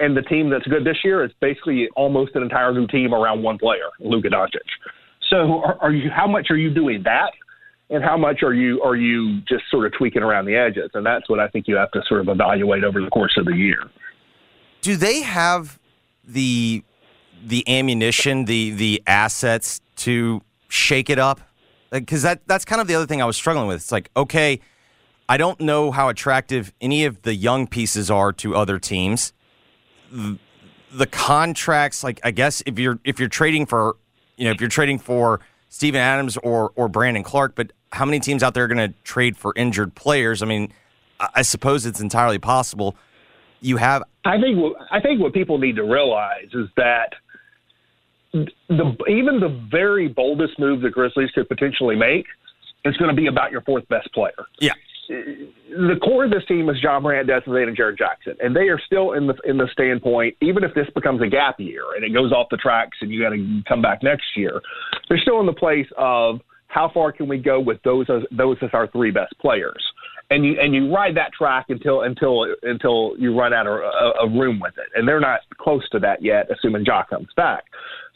and 0.00 0.16
the 0.16 0.22
team 0.22 0.50
that's 0.50 0.66
good 0.66 0.84
this 0.84 0.98
year 1.04 1.24
is 1.24 1.30
basically 1.40 1.88
almost 1.96 2.34
an 2.34 2.42
entire 2.42 2.72
new 2.72 2.86
team 2.86 3.14
around 3.14 3.42
one 3.42 3.58
player, 3.58 3.90
Luka 4.00 4.28
Doncic. 4.28 4.58
So, 5.30 5.62
are, 5.62 5.78
are 5.80 5.92
you? 5.92 6.10
How 6.10 6.26
much 6.26 6.48
are 6.50 6.56
you 6.56 6.72
doing 6.72 7.02
that? 7.04 7.32
and 7.90 8.04
how 8.04 8.16
much 8.16 8.42
are 8.42 8.54
you 8.54 8.82
are 8.82 8.96
you 8.96 9.40
just 9.42 9.64
sort 9.70 9.86
of 9.86 9.92
tweaking 9.96 10.22
around 10.22 10.44
the 10.44 10.56
edges? 10.56 10.90
And 10.94 11.04
that's 11.04 11.28
what 11.28 11.40
I 11.40 11.48
think 11.48 11.66
you 11.68 11.76
have 11.76 11.90
to 11.92 12.02
sort 12.06 12.20
of 12.20 12.28
evaluate 12.28 12.84
over 12.84 13.00
the 13.00 13.08
course 13.08 13.36
of 13.38 13.46
the 13.46 13.54
year. 13.54 13.88
Do 14.82 14.96
they 14.96 15.22
have 15.22 15.78
the 16.24 16.82
the 17.44 17.66
ammunition, 17.68 18.44
the 18.44 18.70
the 18.70 19.02
assets 19.06 19.80
to 19.96 20.42
shake 20.68 21.08
it 21.10 21.18
up? 21.18 21.40
Because 21.90 22.22
that 22.22 22.46
that's 22.46 22.64
kind 22.64 22.80
of 22.80 22.88
the 22.88 22.94
other 22.94 23.06
thing 23.06 23.22
I 23.22 23.24
was 23.24 23.36
struggling 23.36 23.66
with. 23.66 23.76
It's 23.76 23.92
like, 23.92 24.10
okay, 24.16 24.60
I 25.28 25.36
don't 25.36 25.60
know 25.60 25.90
how 25.90 26.08
attractive 26.08 26.72
any 26.80 27.04
of 27.04 27.22
the 27.22 27.34
young 27.34 27.66
pieces 27.66 28.10
are 28.10 28.32
to 28.34 28.56
other 28.56 28.78
teams. 28.78 29.32
The, 30.10 30.38
the 30.92 31.06
contracts, 31.06 32.02
like 32.02 32.20
I 32.24 32.30
guess 32.30 32.62
if 32.64 32.78
you're 32.78 32.98
if 33.04 33.18
you're 33.18 33.28
trading 33.28 33.66
for, 33.66 33.96
you 34.36 34.46
know, 34.46 34.52
if 34.52 34.60
you're 34.60 34.70
trading 34.70 34.98
for 34.98 35.40
Steven 35.68 36.00
Adams 36.00 36.36
or 36.38 36.72
or 36.76 36.88
Brandon 36.88 37.22
Clarke, 37.22 37.54
but 37.54 37.72
how 37.92 38.04
many 38.04 38.20
teams 38.20 38.42
out 38.42 38.54
there 38.54 38.64
are 38.64 38.68
going 38.68 38.78
to 38.90 38.94
trade 39.04 39.36
for 39.36 39.52
injured 39.54 39.94
players? 39.94 40.42
I 40.42 40.46
mean, 40.46 40.72
I 41.34 41.42
suppose 41.42 41.84
it's 41.84 42.00
entirely 42.00 42.38
possible. 42.38 42.96
You 43.60 43.76
have. 43.76 44.02
I 44.24 44.40
think. 44.40 44.58
I 44.90 45.00
think 45.00 45.20
what 45.20 45.34
people 45.34 45.58
need 45.58 45.76
to 45.76 45.84
realize 45.84 46.48
is 46.54 46.68
that 46.76 47.12
the 48.32 48.96
even 49.08 49.40
the 49.40 49.66
very 49.70 50.08
boldest 50.08 50.58
move 50.58 50.80
the 50.80 50.90
Grizzlies 50.90 51.30
could 51.34 51.48
potentially 51.48 51.96
make 51.96 52.26
is 52.84 52.96
going 52.96 53.14
to 53.14 53.16
be 53.16 53.26
about 53.26 53.50
your 53.50 53.62
fourth 53.62 53.86
best 53.88 54.12
player. 54.12 54.46
Yeah. 54.60 54.72
The 55.08 55.96
core 56.02 56.26
of 56.26 56.30
this 56.30 56.44
team 56.46 56.68
is 56.68 56.76
Ja 56.82 57.00
Morant, 57.00 57.26
Desmond 57.26 57.68
and 57.68 57.76
Jaren 57.76 57.96
Jackson, 57.96 58.34
and 58.40 58.54
they 58.54 58.68
are 58.68 58.78
still 58.84 59.12
in 59.12 59.26
the 59.26 59.34
in 59.44 59.56
the 59.56 59.66
standpoint. 59.72 60.36
Even 60.42 60.64
if 60.64 60.74
this 60.74 60.86
becomes 60.94 61.22
a 61.22 61.26
gap 61.26 61.58
year 61.58 61.82
and 61.96 62.04
it 62.04 62.12
goes 62.12 62.30
off 62.30 62.48
the 62.50 62.58
tracks, 62.58 62.98
and 63.00 63.10
you 63.10 63.22
got 63.22 63.30
to 63.30 63.62
come 63.66 63.80
back 63.80 64.02
next 64.02 64.26
year, 64.36 64.60
they're 65.08 65.18
still 65.18 65.40
in 65.40 65.46
the 65.46 65.52
place 65.52 65.86
of 65.96 66.40
how 66.66 66.90
far 66.92 67.12
can 67.12 67.26
we 67.26 67.38
go 67.38 67.58
with 67.58 67.82
those 67.84 68.06
as 68.10 68.22
those 68.30 68.58
as 68.60 68.68
our 68.74 68.86
three 68.88 69.10
best 69.10 69.32
players? 69.40 69.82
And 70.30 70.44
you 70.44 70.56
and 70.60 70.74
you 70.74 70.94
ride 70.94 71.16
that 71.16 71.32
track 71.32 71.66
until 71.70 72.02
until 72.02 72.54
until 72.62 73.14
you 73.18 73.34
run 73.34 73.54
out 73.54 73.66
of 73.66 73.80
a 74.22 74.28
room 74.38 74.60
with 74.60 74.74
it, 74.76 74.88
and 74.94 75.08
they're 75.08 75.20
not 75.20 75.40
close 75.58 75.88
to 75.90 75.98
that 76.00 76.22
yet, 76.22 76.50
assuming 76.50 76.84
Ja 76.84 77.04
comes 77.04 77.28
back. 77.34 77.64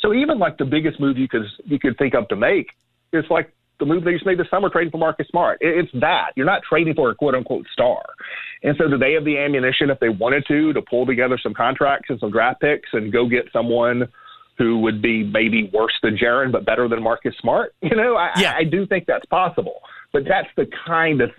So 0.01 0.13
even 0.13 0.39
like 0.39 0.59
the 0.59 0.67
biggest 0.67 1.01
move 1.01 1.17
you 1.17 1.29
could 1.29 1.47
you 1.65 1.79
could 1.79 1.97
think 1.97 2.13
of 2.15 2.29
to 2.29 2.37
make 2.37 2.67
is 3.15 3.25
like 3.31 3.51
the 3.83 3.87
move 3.87 4.05
they 4.05 4.13
just 4.13 4.27
made 4.27 4.39
this 4.39 4.47
summer, 4.49 4.69
trading 4.69 4.93
for 4.93 4.99
Marcus 4.99 5.27
Smart. 5.29 5.59
It, 5.61 5.77
it's 5.77 5.93
that 6.01 6.33
you're 6.37 6.47
not 6.47 6.63
trading 6.69 6.95
for 6.95 7.11
a 7.11 7.15
quote 7.15 7.35
unquote 7.35 7.67
star. 7.73 8.03
And 8.63 8.77
so, 8.79 8.89
do 8.89 8.97
they 8.97 9.13
have 9.15 9.25
the 9.25 9.39
ammunition 9.39 9.91
if 9.91 9.99
they 9.99 10.09
wanted 10.09 10.45
to 10.49 10.73
to 10.73 10.83
pull 10.83 11.05
together 11.05 11.39
some 11.43 11.55
contracts 11.55 12.07
and 12.11 12.21
some 12.21 12.31
draft 12.31 12.61
picks 12.61 12.89
and 12.93 13.13
go 13.13 13.27
get 13.29 13.47
someone? 13.53 14.09
who 14.59 14.79
would 14.79 15.01
be 15.01 15.25
maybe 15.25 15.71
worse 15.73 15.95
than 16.03 16.17
Jaren, 16.17 16.53
but 16.53 16.67
better 16.67 16.87
than 16.87 17.03
Marcus 17.03 17.35
Smart. 17.41 17.75
You 17.83 17.97
know, 17.97 18.17
I, 18.17 18.31
yeah. 18.39 18.55
I 18.55 18.65
do 18.65 18.87
think 18.87 19.07
that's 19.07 19.25
possible. 19.27 19.81
But 20.13 20.25
that's 20.29 20.49
the 20.57 20.67
kind 20.87 21.23
of 21.23 21.31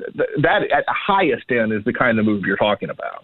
that 0.42 0.64
at 0.76 0.84
the 0.88 0.96
highest 0.96 1.46
end 1.52 1.72
is 1.72 1.84
the 1.86 1.94
kind 1.94 2.18
of 2.18 2.26
move 2.26 2.44
you're 2.44 2.58
talking 2.58 2.90
about. 2.90 3.24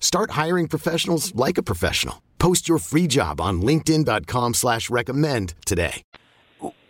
Start 0.00 0.32
hiring 0.32 0.66
professionals 0.66 1.32
like 1.34 1.56
a 1.56 1.62
professional. 1.62 2.20
Post 2.38 2.68
your 2.68 2.78
free 2.78 3.06
job 3.06 3.40
on 3.40 3.62
LinkedIn.com 3.62 4.54
slash 4.54 4.90
recommend 4.90 5.54
today. 5.64 6.02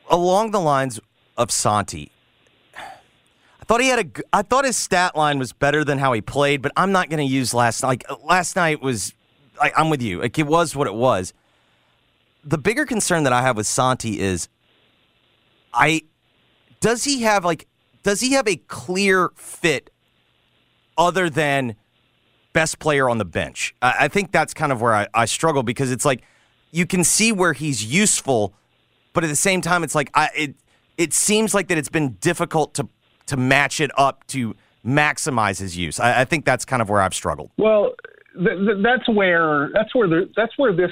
Along 0.09 0.53
the 0.53 0.61
lines 0.61 0.99
of 1.37 1.51
Santi, 1.51 2.11
I 2.77 3.65
thought 3.67 3.81
he 3.81 3.89
had 3.89 3.99
a 3.99 4.23
I 4.33 4.43
thought 4.43 4.65
his 4.65 4.77
stat 4.77 5.15
line 5.15 5.39
was 5.39 5.53
better 5.53 5.85
than 5.85 5.99
how 5.99 6.13
he 6.13 6.21
played, 6.21 6.63
but 6.63 6.73
I'm 6.77 6.91
not 6.91 7.11
gonna 7.11 7.23
use 7.23 7.55
last 7.55 7.83
like 7.83 8.05
uh, 8.09 8.17
last 8.25 8.57
night 8.57 8.81
was 8.81 9.15
I, 9.61 9.71
I'm 9.77 9.91
with 9.91 10.03
you. 10.03 10.21
Like 10.21 10.39
it 10.39 10.47
was 10.47 10.75
what 10.75 10.89
it 10.89 10.95
was 10.95 11.33
the 12.45 12.59
bigger 12.59 12.87
concern 12.87 13.25
that 13.25 13.33
I 13.33 13.43
have 13.43 13.57
with 13.57 13.67
Santi 13.67 14.21
is 14.21 14.49
I 15.73 16.03
does 16.81 17.05
he 17.05 17.23
have 17.23 17.45
like 17.45 17.67
does 18.03 18.21
he 18.21 18.33
have 18.33 18.49
a 18.49 18.57
clear 18.57 19.31
fit 19.37 19.91
other 20.97 21.29
than 21.29 21.77
best 22.53 22.79
player 22.79 23.09
on 23.09 23.19
the 23.19 23.25
bench? 23.25 23.75
I, 23.83 23.95
I 24.01 24.09
think 24.09 24.33
that's 24.33 24.55
kind 24.55 24.73
of 24.73 24.81
where 24.81 24.95
I, 24.95 25.07
I, 25.15 25.25
struggle 25.25 25.63
because 25.63 25.91
it's 25.91 26.05
like 26.05 26.23
you 26.71 26.87
can 26.87 27.05
see 27.05 27.33
where 27.33 27.53
he's 27.53 27.85
useful, 27.85 28.55
but 29.13 29.25
at 29.25 29.29
the 29.29 29.37
same 29.37 29.61
time, 29.61 29.85
it's 29.85 29.95
like 29.95 30.11
I 30.15 30.31
it 30.37 30.55
it 30.97 31.13
seems 31.13 31.55
like 31.55 31.69
that 31.69 31.79
it's 31.79 31.89
been 31.89 32.17
difficult 32.21 32.75
to 32.75 32.89
to 33.27 33.37
match 33.37 33.81
it 33.81 33.91
up 33.99 34.27
to 34.29 34.55
maximize 34.85 35.59
his 35.59 35.77
use. 35.77 36.01
I, 36.01 36.23
I 36.23 36.25
think 36.25 36.45
that's 36.45 36.65
kind 36.65 36.83
of 36.83 36.89
where 36.89 37.01
I've 37.01 37.15
struggled. 37.15 37.51
Well, 37.57 37.95
th- 38.35 38.59
th- 38.59 38.79
that's 38.83 39.09
where 39.09 39.71
that's 39.73 39.95
where 39.95 40.09
the, 40.09 40.31
that's 40.37 40.57
where 40.57 40.73
this 40.73 40.91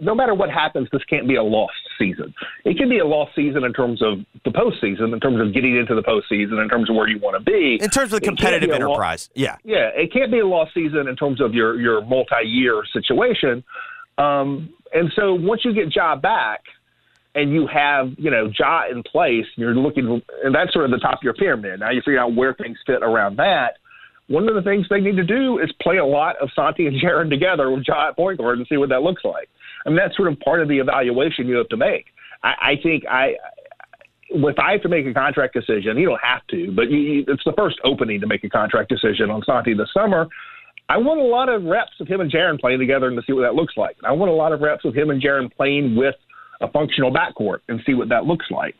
no 0.00 0.14
matter 0.14 0.34
what 0.34 0.50
happens, 0.50 0.88
this 0.92 1.02
can't 1.04 1.26
be 1.26 1.34
a 1.34 1.42
lost 1.42 1.74
season. 1.98 2.34
It 2.64 2.76
can 2.76 2.88
be 2.88 2.98
a 2.98 3.06
lost 3.06 3.34
season 3.34 3.64
in 3.64 3.72
terms 3.72 4.02
of 4.02 4.18
the 4.44 4.50
postseason, 4.50 5.12
in 5.12 5.20
terms 5.20 5.40
of 5.40 5.52
getting 5.52 5.76
into 5.76 5.94
the 5.94 6.02
postseason, 6.02 6.62
in 6.62 6.68
terms 6.68 6.88
of 6.88 6.96
where 6.96 7.08
you 7.08 7.18
want 7.18 7.36
to 7.36 7.44
be. 7.44 7.78
In 7.82 7.90
terms 7.90 8.12
of 8.12 8.20
the 8.20 8.26
competitive 8.26 8.70
enterprise, 8.70 9.30
yeah, 9.34 9.56
yeah, 9.64 9.90
it 9.94 10.12
can't 10.12 10.30
be 10.30 10.40
a 10.40 10.46
lost 10.46 10.74
season 10.74 11.08
in 11.08 11.16
terms 11.16 11.40
of 11.40 11.54
your 11.54 11.80
your 11.80 12.04
multi-year 12.04 12.82
situation. 12.92 13.64
Um, 14.16 14.72
and 14.92 15.12
so 15.14 15.34
once 15.34 15.64
you 15.64 15.74
get 15.74 15.94
Ja 15.94 16.16
back, 16.16 16.60
and 17.34 17.52
you 17.52 17.66
have 17.66 18.12
you 18.16 18.30
know 18.30 18.50
Ja 18.58 18.84
in 18.90 19.02
place, 19.02 19.46
you're 19.56 19.74
looking, 19.74 20.22
and 20.44 20.54
that's 20.54 20.72
sort 20.72 20.84
of 20.84 20.90
the 20.90 20.98
top 20.98 21.18
of 21.18 21.22
your 21.22 21.34
pyramid. 21.34 21.80
Now 21.80 21.90
you 21.90 22.00
figure 22.00 22.20
out 22.20 22.34
where 22.34 22.54
things 22.54 22.78
fit 22.86 23.02
around 23.02 23.36
that 23.36 23.78
one 24.28 24.46
of 24.48 24.54
the 24.54 24.62
things 24.62 24.86
they 24.88 25.00
need 25.00 25.16
to 25.16 25.24
do 25.24 25.58
is 25.58 25.72
play 25.80 25.96
a 25.96 26.04
lot 26.04 26.36
of 26.36 26.50
Santi 26.54 26.86
and 26.86 27.00
Jaren 27.00 27.30
together 27.30 27.70
with 27.70 27.84
Ja 27.86 28.08
at 28.08 28.16
point 28.16 28.38
guard 28.38 28.58
and 28.58 28.66
see 28.68 28.76
what 28.76 28.90
that 28.90 29.02
looks 29.02 29.24
like. 29.24 29.48
I 29.88 29.90
mean, 29.90 29.96
that's 29.96 30.14
sort 30.16 30.30
of 30.30 30.38
part 30.40 30.60
of 30.60 30.68
the 30.68 30.78
evaluation 30.78 31.46
you 31.46 31.56
have 31.56 31.68
to 31.70 31.78
make. 31.78 32.04
I, 32.42 32.52
I 32.60 32.72
think 32.82 33.04
I, 33.10 33.32
if 34.28 34.58
I 34.58 34.72
have 34.72 34.82
to 34.82 34.88
make 34.90 35.06
a 35.06 35.14
contract 35.14 35.54
decision, 35.54 35.96
you 35.96 36.06
don't 36.06 36.20
have 36.22 36.46
to, 36.50 36.70
but 36.76 36.90
you, 36.90 37.24
it's 37.26 37.42
the 37.44 37.54
first 37.56 37.78
opening 37.84 38.20
to 38.20 38.26
make 38.26 38.44
a 38.44 38.50
contract 38.50 38.90
decision 38.90 39.30
on 39.30 39.42
Santi 39.46 39.72
this 39.72 39.88
summer. 39.94 40.28
I 40.90 40.98
want 40.98 41.20
a 41.20 41.24
lot 41.24 41.48
of 41.48 41.64
reps 41.64 41.92
of 42.00 42.06
him 42.06 42.20
and 42.20 42.30
Jaren 42.30 42.60
playing 42.60 42.80
together 42.80 43.08
and 43.08 43.16
to 43.16 43.22
see 43.26 43.32
what 43.32 43.42
that 43.42 43.54
looks 43.54 43.78
like. 43.78 43.96
I 44.04 44.12
want 44.12 44.30
a 44.30 44.34
lot 44.34 44.52
of 44.52 44.60
reps 44.60 44.84
of 44.84 44.94
him 44.94 45.08
and 45.08 45.22
Jaren 45.22 45.50
playing 45.50 45.96
with 45.96 46.16
a 46.60 46.70
functional 46.70 47.10
backcourt 47.10 47.60
and 47.68 47.80
see 47.86 47.94
what 47.94 48.10
that 48.10 48.24
looks 48.26 48.46
like. 48.50 48.74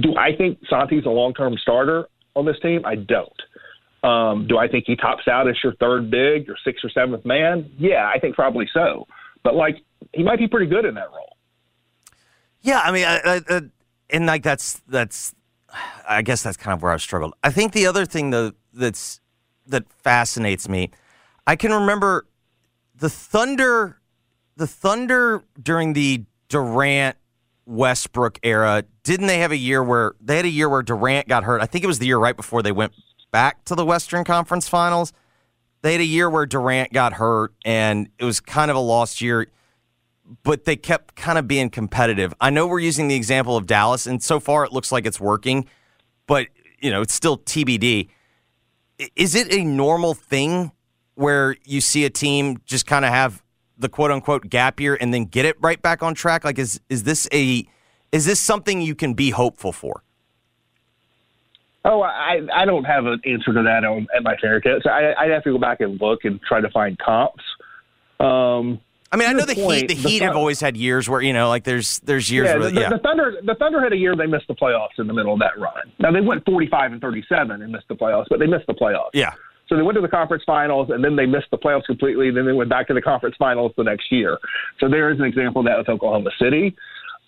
Do 0.00 0.14
I 0.16 0.36
think 0.36 0.58
Santi's 0.70 1.06
a 1.06 1.10
long 1.10 1.34
term 1.34 1.56
starter 1.60 2.06
on 2.36 2.46
this 2.46 2.56
team? 2.62 2.82
I 2.84 2.94
don't. 2.94 4.08
Um, 4.08 4.46
do 4.46 4.58
I 4.58 4.68
think 4.68 4.84
he 4.86 4.94
tops 4.94 5.26
out 5.26 5.48
as 5.48 5.56
your 5.64 5.74
third 5.76 6.10
big, 6.10 6.46
your 6.46 6.56
sixth 6.64 6.84
or 6.84 6.90
seventh 6.90 7.24
man? 7.24 7.68
Yeah, 7.78 8.08
I 8.14 8.20
think 8.20 8.36
probably 8.36 8.68
so. 8.72 9.06
But 9.42 9.56
like 9.56 9.76
he 10.16 10.22
might 10.22 10.38
be 10.38 10.48
pretty 10.48 10.66
good 10.66 10.84
in 10.84 10.94
that 10.94 11.10
role. 11.12 11.36
Yeah, 12.62 12.80
I 12.80 12.90
mean, 12.90 13.04
I, 13.04 13.18
I, 13.18 13.40
uh, 13.48 13.60
and 14.10 14.26
like 14.26 14.42
that's 14.42 14.80
that's, 14.88 15.34
I 16.08 16.22
guess 16.22 16.42
that's 16.42 16.56
kind 16.56 16.74
of 16.74 16.82
where 16.82 16.92
I've 16.92 17.02
struggled. 17.02 17.34
I 17.44 17.50
think 17.50 17.72
the 17.72 17.86
other 17.86 18.06
thing 18.06 18.30
though 18.30 18.52
that's 18.72 19.20
that 19.66 19.84
fascinates 20.02 20.68
me, 20.68 20.90
I 21.46 21.54
can 21.54 21.72
remember 21.72 22.26
the 22.94 23.10
Thunder, 23.10 24.00
the 24.56 24.66
Thunder 24.66 25.44
during 25.62 25.92
the 25.92 26.24
Durant 26.48 27.16
Westbrook 27.66 28.38
era. 28.42 28.84
Didn't 29.02 29.26
they 29.26 29.38
have 29.38 29.52
a 29.52 29.56
year 29.56 29.82
where 29.82 30.14
they 30.20 30.36
had 30.36 30.44
a 30.44 30.50
year 30.50 30.68
where 30.68 30.82
Durant 30.82 31.28
got 31.28 31.44
hurt? 31.44 31.60
I 31.60 31.66
think 31.66 31.84
it 31.84 31.88
was 31.88 31.98
the 31.98 32.06
year 32.06 32.18
right 32.18 32.36
before 32.36 32.62
they 32.62 32.72
went 32.72 32.92
back 33.32 33.64
to 33.66 33.74
the 33.74 33.84
Western 33.84 34.24
Conference 34.24 34.68
Finals. 34.68 35.12
They 35.82 35.92
had 35.92 36.00
a 36.00 36.04
year 36.04 36.30
where 36.30 36.46
Durant 36.46 36.92
got 36.92 37.12
hurt, 37.12 37.54
and 37.64 38.08
it 38.18 38.24
was 38.24 38.40
kind 38.40 38.70
of 38.70 38.76
a 38.76 38.80
lost 38.80 39.20
year 39.20 39.48
but 40.42 40.64
they 40.64 40.76
kept 40.76 41.14
kind 41.16 41.38
of 41.38 41.46
being 41.46 41.70
competitive. 41.70 42.34
I 42.40 42.50
know 42.50 42.66
we're 42.66 42.80
using 42.80 43.08
the 43.08 43.14
example 43.14 43.56
of 43.56 43.66
Dallas, 43.66 44.06
and 44.06 44.22
so 44.22 44.40
far 44.40 44.64
it 44.64 44.72
looks 44.72 44.90
like 44.90 45.06
it's 45.06 45.20
working, 45.20 45.66
but 46.26 46.48
you 46.80 46.90
know 46.90 47.02
it's 47.02 47.14
still 47.14 47.38
TBD. 47.38 48.08
Is 49.14 49.34
it 49.34 49.52
a 49.52 49.62
normal 49.62 50.14
thing 50.14 50.72
where 51.14 51.56
you 51.64 51.80
see 51.80 52.04
a 52.04 52.10
team 52.10 52.60
just 52.64 52.86
kind 52.86 53.04
of 53.04 53.10
have 53.10 53.42
the 53.78 53.88
quote 53.88 54.10
unquote 54.10 54.48
gap 54.48 54.80
year 54.80 54.96
and 55.00 55.12
then 55.12 55.24
get 55.24 55.44
it 55.44 55.56
right 55.60 55.80
back 55.80 56.02
on 56.02 56.14
track? 56.14 56.44
Like, 56.44 56.58
is 56.58 56.80
is 56.88 57.04
this 57.04 57.28
a 57.32 57.66
is 58.12 58.24
this 58.24 58.40
something 58.40 58.80
you 58.80 58.94
can 58.94 59.14
be 59.14 59.30
hopeful 59.30 59.72
for? 59.72 60.02
Oh, 61.84 62.02
I 62.02 62.40
I 62.52 62.64
don't 62.64 62.84
have 62.84 63.06
an 63.06 63.20
answer 63.24 63.52
to 63.52 63.62
that 63.62 63.84
on, 63.84 64.08
at 64.14 64.22
my 64.22 64.36
fingertips. 64.40 64.86
I, 64.86 65.14
I'd 65.18 65.30
have 65.30 65.44
to 65.44 65.52
go 65.52 65.58
back 65.58 65.80
and 65.80 66.00
look 66.00 66.24
and 66.24 66.40
try 66.42 66.60
to 66.60 66.70
find 66.70 66.98
comps. 66.98 67.44
Um, 68.18 68.80
I 69.12 69.16
mean, 69.16 69.28
I 69.28 69.32
know 69.32 69.44
the 69.44 69.54
point, 69.54 69.82
Heat. 69.82 69.88
The 69.88 69.94
Heat 69.94 70.18
Thun- 70.18 70.28
have 70.28 70.36
always 70.36 70.60
had 70.60 70.76
years 70.76 71.08
where 71.08 71.20
you 71.20 71.32
know, 71.32 71.48
like 71.48 71.64
there's 71.64 72.00
there's 72.00 72.30
years 72.30 72.46
yeah, 72.46 72.56
where 72.56 72.70
the, 72.70 72.80
yeah, 72.80 72.88
the 72.90 72.98
Thunder 72.98 73.36
the 73.44 73.54
Thunder 73.54 73.80
had 73.80 73.92
a 73.92 73.96
year 73.96 74.16
they 74.16 74.26
missed 74.26 74.48
the 74.48 74.54
playoffs 74.54 74.98
in 74.98 75.06
the 75.06 75.14
middle 75.14 75.32
of 75.32 75.38
that 75.40 75.58
run. 75.58 75.92
Now 75.98 76.10
they 76.10 76.20
went 76.20 76.44
45 76.44 76.92
and 76.92 77.00
37 77.00 77.62
and 77.62 77.72
missed 77.72 77.88
the 77.88 77.94
playoffs, 77.94 78.26
but 78.28 78.38
they 78.38 78.46
missed 78.46 78.66
the 78.66 78.74
playoffs. 78.74 79.10
yeah. 79.14 79.32
So 79.68 79.76
they 79.76 79.82
went 79.82 79.96
to 79.96 80.02
the 80.02 80.08
conference 80.08 80.44
finals 80.46 80.90
and 80.90 81.02
then 81.02 81.16
they 81.16 81.26
missed 81.26 81.50
the 81.50 81.58
playoffs 81.58 81.86
completely. 81.86 82.30
Then 82.30 82.46
they 82.46 82.52
went 82.52 82.70
back 82.70 82.86
to 82.88 82.94
the 82.94 83.02
conference 83.02 83.34
finals 83.36 83.72
the 83.76 83.82
next 83.82 84.12
year. 84.12 84.38
So 84.78 84.88
there 84.88 85.10
is 85.12 85.18
an 85.18 85.24
example 85.24 85.60
of 85.60 85.66
that 85.66 85.78
with 85.78 85.88
Oklahoma 85.88 86.30
City. 86.40 86.76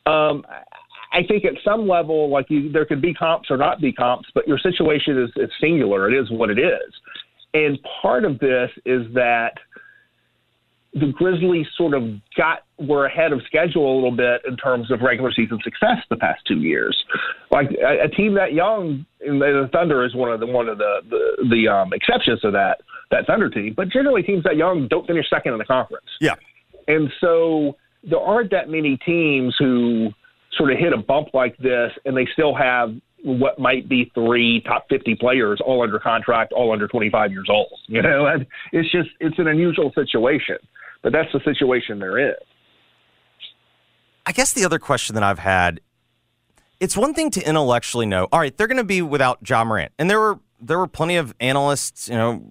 Um, 0.07 0.45
I 1.13 1.23
think 1.27 1.45
at 1.45 1.55
some 1.65 1.89
level, 1.89 2.31
like 2.31 2.47
you, 2.49 2.71
there 2.71 2.85
could 2.85 3.03
be 3.03 3.15
comps 3.15 3.51
or 3.51 3.57
not 3.57 3.81
be 3.81 3.93
comps, 3.93 4.29
but 4.35 4.47
your 4.47 4.59
situation 4.59 5.21
is, 5.21 5.31
is 5.37 5.51
singular. 5.61 6.09
It 6.09 6.17
is 6.17 6.31
what 6.31 6.51
it 6.51 6.59
is. 6.59 6.95
And 7.55 7.79
part 8.03 8.25
of 8.25 8.39
this 8.39 8.71
is 8.85 9.13
that 9.15 9.55
the 11.01 11.13
Grizzlies 11.13 11.67
sort 11.77 11.95
of 11.95 12.05
got 12.37 12.61
were 12.79 13.07
ahead 13.07 13.33
of 13.33 13.41
schedule 13.47 13.93
a 13.93 13.95
little 13.95 14.17
bit 14.17 14.43
in 14.47 14.57
terms 14.57 14.91
of 14.91 15.01
regular 15.01 15.33
season 15.33 15.59
success 15.63 15.99
the 16.11 16.17
past 16.17 16.41
two 16.47 16.59
years. 16.59 16.97
Like 17.51 17.71
a, 17.73 18.05
a 18.05 18.09
team 18.09 18.35
that 18.35 18.53
young, 18.53 19.05
and 19.21 19.41
the 19.41 19.69
Thunder 19.73 20.05
is 20.05 20.15
one 20.15 20.33
of 20.33 20.41
the 20.41 20.47
one 20.47 20.69
of 20.69 20.79
the 20.79 21.01
the, 21.09 21.49
the 21.51 21.69
um, 21.69 21.93
exceptions 21.93 22.41
to 22.41 22.51
that 22.53 22.81
that 23.11 23.27
Thunder 23.27 23.51
team. 23.51 23.75
But 23.77 23.89
generally, 23.89 24.23
teams 24.23 24.45
that 24.45 24.57
young 24.57 24.89
don't 24.89 25.07
finish 25.07 25.29
second 25.31 25.53
in 25.53 25.59
the 25.59 25.65
conference. 25.65 26.07
Yeah. 26.21 26.35
And 26.87 27.11
so 27.21 27.77
there 28.03 28.21
aren't 28.21 28.51
that 28.51 28.69
many 28.69 28.97
teams 28.99 29.55
who 29.59 30.11
sort 30.57 30.73
of 30.73 30.79
hit 30.79 30.93
a 30.93 30.97
bump 30.97 31.29
like 31.35 31.57
this 31.59 31.93
and 32.05 32.17
they 32.17 32.27
still 32.33 32.55
have 32.55 32.95
what 33.25 33.59
might 33.59 33.89
be 33.89 34.11
three 34.15 34.61
top 34.63 34.87
50 34.89 35.17
players 35.17 35.61
all 35.65 35.83
under 35.83 35.99
contract, 35.99 36.53
all 36.53 36.73
under 36.73 36.87
25 36.87 37.33
years 37.33 37.49
old. 37.51 37.73
You 37.87 38.03
know, 38.03 38.27
and 38.27 38.47
it's 38.73 38.91
just, 38.91 39.11
it's 39.21 39.39
an 39.39 39.49
unusual 39.49 39.93
situation, 39.95 40.57
but 41.03 41.13
that's 41.13 41.33
the 41.33 41.41
situation 41.45 41.99
they're 41.99 42.19
in. 42.19 42.35
I 44.27 44.33
guess 44.33 44.53
the 44.53 44.65
other 44.65 44.79
question 44.79 45.15
that 45.15 45.23
I've 45.23 45.39
had, 45.39 45.81
it's 46.81 46.97
one 46.97 47.15
thing 47.15 47.31
to 47.31 47.49
intellectually 47.49 48.07
know, 48.07 48.29
all 48.31 48.39
right, 48.39 48.57
they're 48.57 48.67
going 48.67 48.77
to 48.77 48.85
be 48.85 49.01
without 49.03 49.39
Ja 49.49 49.65
Morant, 49.65 49.93
and 49.99 50.11
there 50.11 50.21
were 50.21 50.39
there 50.61 50.79
were 50.79 50.89
plenty 50.89 51.17
of 51.17 51.35
analysts, 51.41 52.09
you 52.09 52.17
know, 52.17 52.43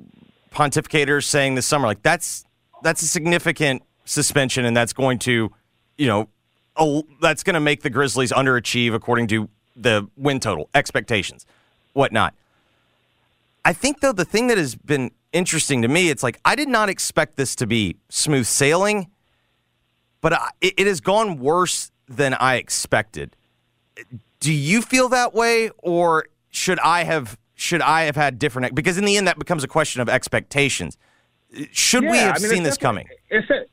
pontificators 0.51 1.25
saying 1.25 1.55
this 1.55 1.65
summer 1.65 1.85
like 1.87 2.01
that's 2.01 2.45
that's 2.83 3.01
a 3.01 3.07
significant 3.07 3.83
suspension, 4.05 4.65
and 4.65 4.75
that's 4.75 4.93
going 4.93 5.19
to, 5.19 5.51
you 5.97 6.07
know, 6.07 6.29
a, 6.77 7.01
that's 7.21 7.43
going 7.43 7.53
to 7.53 7.59
make 7.59 7.81
the 7.83 7.89
Grizzlies 7.89 8.31
underachieve 8.31 8.93
according 8.93 9.27
to 9.27 9.49
the 9.75 10.07
win 10.17 10.39
total 10.39 10.69
expectations, 10.73 11.45
whatnot. 11.93 12.33
I 13.63 13.73
think 13.73 13.99
though 13.99 14.13
the 14.13 14.25
thing 14.25 14.47
that 14.47 14.57
has 14.57 14.75
been 14.75 15.11
interesting 15.33 15.81
to 15.81 15.87
me, 15.87 16.09
it's 16.09 16.23
like 16.23 16.39
I 16.45 16.55
did 16.55 16.67
not 16.69 16.89
expect 16.89 17.35
this 17.35 17.55
to 17.57 17.67
be 17.67 17.95
smooth 18.09 18.45
sailing 18.45 19.07
but 20.19 20.33
I, 20.33 20.49
it, 20.61 20.73
it 20.77 20.87
has 20.87 20.99
gone 20.99 21.37
worse 21.37 21.91
than 22.09 22.33
I 22.33 22.55
expected. 22.55 23.35
Do 24.39 24.51
you 24.51 24.81
feel 24.81 25.09
that 25.09 25.33
way, 25.33 25.69
or 25.77 26.25
should 26.49 26.79
I 26.79 27.03
have 27.03 27.37
should 27.53 27.81
I 27.81 28.01
have 28.03 28.15
had 28.15 28.39
different? 28.39 28.73
Because 28.73 28.97
in 28.97 29.05
the 29.05 29.15
end, 29.15 29.27
that 29.27 29.37
becomes 29.37 29.63
a 29.63 29.67
question 29.67 30.01
of 30.01 30.09
expectations. 30.09 30.97
Should 31.71 32.03
we 32.03 32.17
have 32.17 32.37
I 32.37 32.39
mean, 32.39 32.49
seen 32.49 32.63
this 32.63 32.77
coming? 32.77 33.07
definitely- 33.29 33.67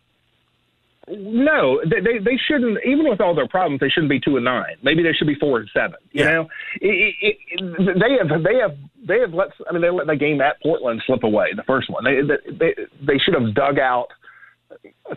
It's 1.06 1.08
a, 1.08 1.16
no, 1.16 1.80
they, 1.84 2.00
they 2.00 2.18
they 2.18 2.36
shouldn't. 2.46 2.78
Even 2.86 3.08
with 3.08 3.20
all 3.22 3.34
their 3.34 3.48
problems, 3.48 3.80
they 3.80 3.88
shouldn't 3.88 4.10
be 4.10 4.20
two 4.20 4.36
and 4.36 4.44
nine. 4.44 4.76
Maybe 4.82 5.02
they 5.02 5.12
should 5.12 5.26
be 5.26 5.34
four 5.34 5.58
and 5.60 5.68
seven. 5.74 5.96
You 6.12 6.24
Yeah. 6.24 6.32
know, 6.32 6.48
it, 6.80 7.14
it, 7.20 7.98
they 7.98 8.16
have 8.18 8.42
they 8.42 8.56
have 8.56 8.76
they 9.06 9.20
have 9.20 9.34
let. 9.34 9.48
I 9.68 9.72
mean, 9.72 9.82
they 9.82 9.90
let 9.90 10.06
the 10.06 10.16
game 10.16 10.40
at 10.40 10.60
Portland 10.62 11.02
slip 11.06 11.22
away. 11.22 11.48
The 11.54 11.62
first 11.64 11.90
one, 11.90 12.04
they 12.04 12.20
they 12.50 12.74
they 13.06 13.18
should 13.18 13.34
have 13.34 13.54
dug 13.54 13.78
out 13.78 14.08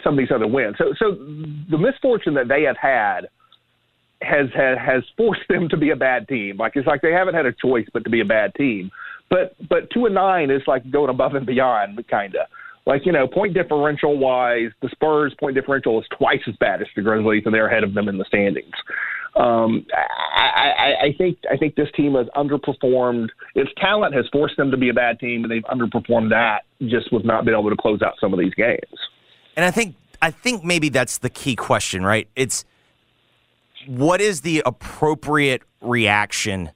some 0.04 0.14
of 0.14 0.18
these 0.18 0.32
other 0.34 0.48
wins. 0.48 0.76
So 0.78 0.94
so 0.98 1.12
the 1.12 1.78
misfortune 1.78 2.34
that 2.36 2.48
they 2.48 2.64
have 2.64 2.78
had 2.78 3.30
has 4.22 4.48
has, 4.56 4.78
has 4.78 5.04
forced 5.16 5.48
them 5.50 5.70
to 5.70 5.78
be 5.78 5.92
a 5.92 5.96
bad 5.96 6.28
team. 6.28 6.58
Like 6.58 6.74
it's 6.76 6.88
like 6.88 7.02
they 7.02 7.14
haven't 7.14 7.36
had 7.36 7.46
a 7.46 7.54
choice 7.54 7.86
but 7.94 8.04
to 8.04 8.10
be 8.10 8.22
a 8.22 8.26
bad 8.26 8.54
team. 8.56 8.92
But 9.30 9.56
but 9.70 9.90
two 9.94 10.06
and 10.06 10.16
nine 10.16 10.52
is 10.52 10.62
like 10.68 10.90
going 10.92 11.10
above 11.10 11.36
and 11.36 11.46
beyond, 11.46 12.04
kind 12.10 12.36
of. 12.36 12.48
Like 12.86 13.06
you 13.06 13.12
know, 13.12 13.28
point 13.28 13.54
differential 13.54 14.18
wise, 14.18 14.72
the 14.82 14.90
Spurs' 14.90 15.36
point 15.40 15.56
differential 15.56 16.00
is 16.00 16.08
twice 16.18 16.40
as 16.48 16.56
bad 16.56 16.82
as 16.82 16.88
the 16.96 17.02
Grizzlies, 17.02 17.44
and 17.46 17.54
they're 17.54 17.68
ahead 17.68 17.84
of 17.84 17.94
them 17.94 18.08
in 18.08 18.18
the 18.18 18.26
standings. 18.26 18.74
Um, 19.36 19.86
I, 19.94 20.42
I, 20.42 21.06
I 21.08 21.16
think 21.18 21.38
I 21.52 21.58
think 21.58 21.76
this 21.76 21.90
team 21.96 22.16
has 22.16 22.28
underperformed. 22.36 23.30
Its 23.56 23.70
talent 23.78 24.16
has 24.16 24.26
forced 24.32 24.58
them 24.58 24.72
to 24.72 24.78
be 24.78 24.90
a 24.90 24.94
bad 24.94 25.20
team, 25.20 25.44
and 25.44 25.52
they've 25.52 25.64
underperformed 25.64 26.30
that 26.30 26.64
just 26.88 27.12
with 27.12 27.26
not 27.26 27.46
being 27.46 27.58
able 27.58 27.70
to 27.70 27.76
close 27.76 28.02
out 28.02 28.14
some 28.20 28.34
of 28.34 28.40
these 28.40 28.54
games. 28.56 28.80
And 29.56 29.66
I 29.66 29.72
think 29.72 29.96
I 30.22 30.32
think 30.32 30.64
maybe 30.64 30.90
that's 30.90 31.20
the 31.20 31.30
key 31.30 31.56
question, 31.56 32.04
right? 32.04 32.28
It's 32.36 32.66
what 33.86 34.22
is 34.22 34.42
the 34.42 34.64
appropriate 34.66 35.62
reaction 35.82 36.72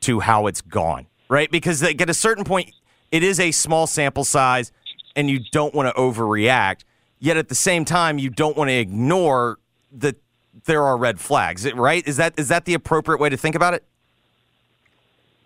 to 0.00 0.20
how 0.20 0.46
it's 0.46 0.60
gone, 0.62 1.06
right? 1.28 1.50
Because 1.50 1.82
at 1.82 2.08
a 2.08 2.14
certain 2.14 2.44
point, 2.44 2.72
it 3.12 3.22
is 3.22 3.40
a 3.40 3.50
small 3.50 3.86
sample 3.86 4.24
size, 4.24 4.72
and 5.14 5.28
you 5.30 5.40
don't 5.52 5.74
want 5.74 5.94
to 5.94 6.00
overreact. 6.00 6.82
Yet 7.18 7.36
at 7.36 7.48
the 7.48 7.54
same 7.54 7.84
time, 7.84 8.18
you 8.18 8.30
don't 8.30 8.56
want 8.56 8.68
to 8.68 8.74
ignore 8.74 9.58
that 9.92 10.16
there 10.64 10.82
are 10.84 10.96
red 10.96 11.20
flags, 11.20 11.70
right? 11.74 12.06
Is 12.06 12.16
that 12.16 12.34
is 12.38 12.48
that 12.48 12.64
the 12.64 12.74
appropriate 12.74 13.20
way 13.20 13.28
to 13.28 13.36
think 13.36 13.54
about 13.54 13.74
it? 13.74 13.84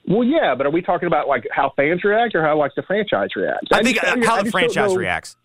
Well, 0.08 0.24
yeah, 0.24 0.54
but 0.54 0.66
are 0.66 0.70
we 0.70 0.82
talking 0.82 1.06
about 1.06 1.28
like 1.28 1.46
how 1.52 1.72
fans 1.76 2.02
react 2.04 2.34
or 2.34 2.42
how 2.42 2.58
like 2.58 2.72
the 2.74 2.82
franchise 2.82 3.30
reacts? 3.36 3.68
I, 3.70 3.82
think 3.82 3.96
just- 4.00 4.06
uh, 4.06 4.16
how 4.26 4.36
just 4.36 4.46
the 4.46 4.50
franchise 4.50 4.96
reacts. 4.96 5.36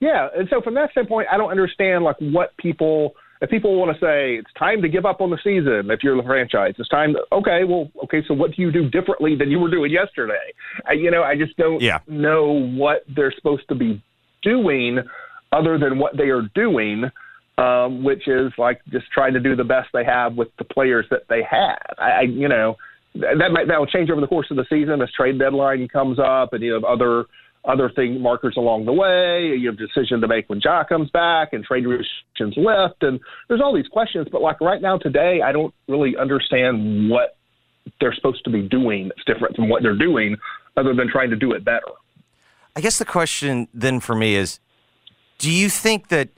Yeah, 0.00 0.28
and 0.36 0.48
so 0.50 0.60
from 0.60 0.74
that 0.74 0.90
standpoint, 0.90 1.28
I 1.32 1.36
don't 1.36 1.50
understand 1.50 2.04
like 2.04 2.16
what 2.20 2.56
people 2.58 3.14
if 3.40 3.50
people 3.50 3.76
want 3.78 3.92
to 3.94 4.00
say 4.04 4.36
it's 4.36 4.52
time 4.58 4.80
to 4.82 4.88
give 4.88 5.04
up 5.04 5.20
on 5.20 5.28
the 5.30 5.38
season 5.42 5.90
if 5.90 6.02
you're 6.02 6.16
the 6.16 6.22
franchise. 6.22 6.74
It's 6.78 6.88
time. 6.88 7.14
To, 7.14 7.20
okay, 7.32 7.64
well, 7.64 7.90
okay, 8.04 8.22
so 8.26 8.32
what 8.34 8.52
do 8.52 8.62
you 8.62 8.70
do 8.70 8.88
differently 8.88 9.34
than 9.36 9.50
you 9.50 9.58
were 9.58 9.70
doing 9.70 9.90
yesterday? 9.90 10.52
I, 10.88 10.92
you 10.92 11.10
know, 11.10 11.22
I 11.22 11.36
just 11.36 11.56
don't 11.56 11.80
Yeah. 11.80 11.98
know 12.06 12.52
what 12.52 13.04
they're 13.14 13.32
supposed 13.32 13.68
to 13.68 13.74
be 13.74 14.02
doing 14.42 14.98
other 15.52 15.78
than 15.78 15.98
what 15.98 16.16
they 16.16 16.30
are 16.30 16.42
doing. 16.54 17.10
Um, 17.56 18.02
which 18.02 18.26
is 18.26 18.50
like 18.58 18.80
just 18.88 19.06
trying 19.12 19.32
to 19.34 19.40
do 19.40 19.54
the 19.54 19.62
best 19.62 19.88
they 19.92 20.04
have 20.04 20.34
with 20.34 20.48
the 20.58 20.64
players 20.64 21.06
that 21.10 21.22
they 21.28 21.40
have. 21.48 21.94
I, 21.98 22.10
I 22.10 22.20
you 22.22 22.48
know, 22.48 22.76
that 23.14 23.52
might 23.52 23.68
that 23.68 23.78
will 23.78 23.86
change 23.86 24.10
over 24.10 24.20
the 24.20 24.26
course 24.26 24.48
of 24.50 24.56
the 24.56 24.66
season 24.68 25.00
as 25.00 25.08
trade 25.12 25.38
deadline 25.38 25.86
comes 25.86 26.18
up, 26.18 26.52
and 26.52 26.64
you 26.64 26.72
have 26.72 26.82
other 26.82 27.26
other 27.64 27.90
thing 27.90 28.20
markers 28.20 28.54
along 28.56 28.86
the 28.86 28.92
way. 28.92 29.54
You 29.56 29.68
have 29.68 29.78
decision 29.78 30.20
to 30.20 30.28
make 30.28 30.48
when 30.48 30.60
Ja 30.62 30.84
comes 30.84 31.10
back, 31.10 31.52
and 31.52 31.64
trade 31.64 31.86
restrictions 31.86 32.54
lift, 32.56 33.02
and 33.02 33.20
there's 33.48 33.60
all 33.60 33.74
these 33.74 33.88
questions. 33.88 34.26
But 34.30 34.42
like 34.42 34.60
right 34.60 34.82
now, 34.82 34.98
today, 34.98 35.40
I 35.40 35.52
don't 35.52 35.72
really 35.88 36.16
understand 36.16 37.08
what 37.08 37.36
they're 38.00 38.14
supposed 38.14 38.44
to 38.44 38.50
be 38.50 38.62
doing 38.62 39.08
that's 39.08 39.24
different 39.26 39.54
from 39.54 39.68
what 39.68 39.82
they're 39.82 39.96
doing, 39.96 40.36
other 40.76 40.94
than 40.94 41.08
trying 41.08 41.30
to 41.30 41.36
do 41.36 41.52
it 41.52 41.64
better. 41.64 41.86
I 42.76 42.80
guess 42.80 42.98
the 42.98 43.04
question 43.04 43.68
then 43.72 44.00
for 44.00 44.16
me 44.16 44.34
is 44.34 44.58
do 45.38 45.50
you 45.50 45.68
think 45.68 46.08
that 46.08 46.30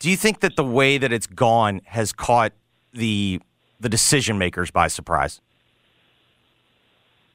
do 0.00 0.10
you 0.10 0.16
think 0.16 0.40
that 0.40 0.56
the 0.56 0.64
way 0.64 0.98
that 0.98 1.12
it's 1.12 1.28
gone 1.28 1.80
has 1.84 2.12
caught 2.12 2.52
the 2.92 3.40
the 3.78 3.88
decision 3.88 4.36
makers 4.36 4.70
by 4.70 4.88
surprise? 4.88 5.40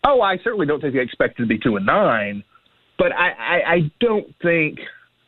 Oh, 0.06 0.21
I 0.21 0.38
certainly 0.43 0.65
don't 0.65 0.82
think 0.82 0.93
they 0.93 0.99
expected 0.99 1.43
to 1.43 1.47
be 1.47 1.58
two 1.58 1.78
and 1.78 1.86
nine, 1.86 2.43
but 2.99 3.12
I, 3.13 3.30
I, 3.32 3.73
I 3.73 3.91
don't 4.01 4.28
think. 4.41 4.80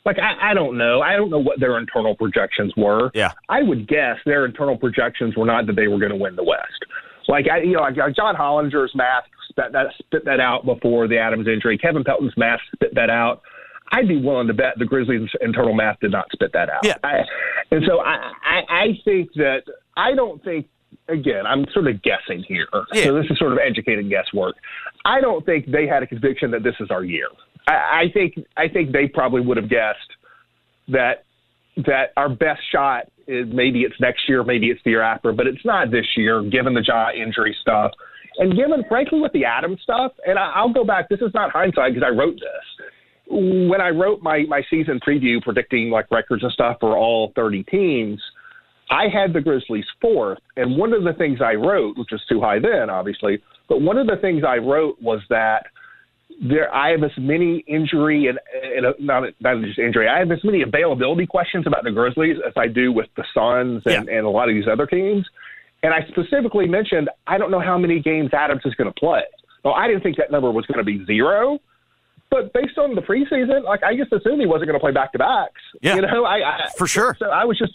Like 0.06 0.19
I, 0.19 0.52
I 0.52 0.54
don't 0.54 0.78
know. 0.78 1.02
I 1.02 1.17
don't 1.17 1.30
know 1.30 1.39
what 1.39 1.60
their 1.60 1.78
internal 1.78 2.15
projections 2.15 2.73
were. 2.78 3.12
Yeah. 3.13 3.34
I 3.50 3.62
would 3.62 3.89
guess 3.89 4.15
their 4.26 4.45
internal 4.45 4.78
projections 4.78 5.36
were 5.36 5.45
not 5.45 5.67
that 5.67 5.76
they 5.76 5.89
were 5.89 6.00
going 6.00 6.12
to 6.12 6.17
win 6.17 6.38
the 6.38 6.45
West. 6.45 6.86
Like 7.28 7.47
I, 7.52 7.60
you 7.60 7.73
know, 7.73 7.82
like 7.82 7.97
uh, 7.97 8.10
John 8.15 8.34
Hollinger's 8.34 8.95
math 8.95 9.26
spit 9.50 9.73
that 9.73 9.88
spit 10.00 10.23
that 10.23 10.39
out 10.39 10.65
before 10.65 11.10
the 11.10 11.17
Adams 11.17 11.45
injury. 11.45 11.78
Kevin 11.78 12.06
Pelton's 12.06 12.32
math 12.38 12.62
spit 12.73 12.95
that 12.95 13.10
out. 13.10 13.41
I'd 13.91 14.08
be 14.08 14.21
willing 14.21 14.47
to 14.47 14.54
bet 14.54 14.78
the 14.78 14.86
Grizzlies' 14.86 15.30
internal 15.41 15.73
math 15.73 16.00
did 16.00 16.12
not 16.12 16.26
spit 16.32 16.52
that 16.54 16.69
out. 16.69 16.86
Yeah. 16.86 16.95
I, 17.04 17.19
and 17.71 17.84
so 17.88 18.00
I, 18.00 18.32
I, 18.43 18.62
I 18.69 18.88
think 19.06 19.34
that 19.36 19.63
I 19.95 20.13
don't 20.13 20.43
think. 20.43 20.67
Again, 21.10 21.45
I'm 21.45 21.65
sort 21.73 21.88
of 21.88 22.02
guessing 22.02 22.43
here. 22.47 22.67
Yeah. 22.93 23.06
So 23.06 23.15
this 23.15 23.26
is 23.30 23.38
sort 23.39 23.54
of 23.54 23.60
educated 23.60 24.10
guesswork. 24.10 24.56
I 25.06 25.21
don't 25.21 25.45
think 25.45 25.69
they 25.69 25.86
had 25.88 26.04
a 26.04 26.08
conviction 26.08 26.52
that 26.52 26.63
this 26.63 26.76
is 26.82 26.91
our 26.91 27.04
year. 27.04 27.28
I, 27.67 27.71
I 27.73 28.06
think 28.13 28.36
I 28.58 28.67
think 28.67 28.91
they 28.91 29.08
probably 29.08 29.41
would 29.41 29.58
have 29.58 29.69
guessed 29.69 30.12
that 30.89 31.23
that 31.86 32.12
our 32.17 32.30
best 32.30 32.62
shot 32.71 33.06
is 33.28 33.47
maybe 33.52 33.82
it's 33.82 33.95
next 34.00 34.28
year, 34.28 34.43
maybe 34.43 34.67
it's 34.67 34.82
the 34.84 34.91
year 34.91 35.02
after, 35.02 35.32
but 35.32 35.47
it's 35.47 35.63
not 35.63 35.91
this 35.91 36.06
year, 36.15 36.41
given 36.43 36.73
the 36.73 36.84
Ja 36.86 37.12
injury 37.12 37.56
stuff, 37.62 37.91
and 38.38 38.56
given 38.56 38.84
frankly 38.89 39.19
with 39.19 39.34
the 39.34 39.45
Adam 39.45 39.78
stuff. 39.84 40.13
And 40.26 40.39
I, 40.39 40.52
I'll 40.56 40.73
go 40.73 40.84
back. 40.84 41.08
This 41.10 41.21
is 41.21 41.34
not 41.34 41.52
hindsight 41.52 41.93
because 41.93 42.06
I 42.06 42.15
wrote 42.15 42.36
this. 42.36 42.86
When 43.30 43.82
I 43.82 43.90
wrote 43.90 44.22
my 44.22 44.44
my 44.48 44.62
season 44.70 45.00
preview 45.06 45.42
predicting 45.42 45.90
like 45.90 46.10
records 46.12 46.44
and 46.44 46.52
stuff 46.52 46.78
for 46.80 46.98
all 46.98 47.34
30 47.36 47.63
teams, 47.63 48.22
I 48.90 49.06
had 49.12 49.34
the 49.34 49.42
Grizzlies 49.42 49.86
fourth, 50.02 50.40
and 50.56 50.78
one 50.78 50.94
of 50.94 51.04
the 51.04 51.13
things 51.13 51.40
I 51.42 51.54
wrote, 51.54 51.98
which 51.98 52.10
was 52.12 52.24
too 52.30 52.40
high 52.40 52.60
then, 52.60 52.90
obviously, 52.90 53.42
but 53.68 53.82
one 53.82 53.98
of 53.98 54.08
the 54.08 54.18
things 54.18 54.44
I 54.48 54.58
wrote 54.58 55.02
was 55.02 55.20
that 55.30 55.66
there 56.42 56.74
I 56.74 56.92
have 56.92 57.04
as 57.04 57.12
many 57.18 57.63
injury 57.68 58.28
and, 58.28 58.40
and 58.76 58.86
uh, 58.86 58.94
not 59.00 59.24
not 59.40 59.62
just 59.62 59.80
injury. 59.80 60.08
I 60.08 60.20
have 60.20 60.32
as 60.32 60.44
many 60.44 60.62
availability 60.62 61.26
questions 61.26 61.66
about 61.68 61.84
the 61.84 61.92
Grizzlies 61.92 62.38
as 62.46 62.54
I 62.56 62.68
do 62.68 62.92
with 62.92 63.08
the 63.16 63.24
Suns 63.34 63.82
and, 63.86 64.08
yeah. 64.08 64.18
and 64.18 64.26
a 64.26 64.30
lot 64.30 64.50
of 64.50 64.56
these 64.56 64.68
other 64.72 64.86
teams. 64.86 65.26
And 65.84 65.94
I 65.94 66.02
specifically 66.10 66.68
mentioned 66.68 67.10
I 67.26 67.38
don't 67.38 67.52
know 67.52 67.60
how 67.60 67.78
many 67.78 68.00
games 68.00 68.32
Adams 68.34 68.62
is 68.66 68.76
going 68.76 68.92
to 68.92 69.00
play. 69.00 69.22
Well, 69.63 69.74
I 69.74 69.88
didn't 69.88 70.04
think 70.04 70.18
that 70.18 70.32
number 70.32 70.52
was 70.52 70.66
going 70.66 70.78
to 70.78 70.84
be 70.84 71.04
zero, 71.06 71.60
but 72.30 72.54
based 72.54 72.78
on 72.78 72.96
the 72.96 73.02
preseason, 73.02 73.63
like 73.63 73.84
I 73.84 73.96
just 73.96 74.12
assumed 74.12 74.42
he 74.42 74.48
wasn't 74.48 74.68
going 74.68 74.80
to 74.80 74.84
play 74.84 74.92
back 74.92 75.12
to 75.13 75.18
backs. 75.18 75.62
Yeah, 75.82 75.96
you 75.96 76.02
know, 76.02 76.26
I, 76.26 76.66
I 76.66 76.70
for 76.78 76.88
sure. 76.88 77.16
So 77.20 77.28
I 77.28 77.46
was 77.46 77.58
just 77.58 77.74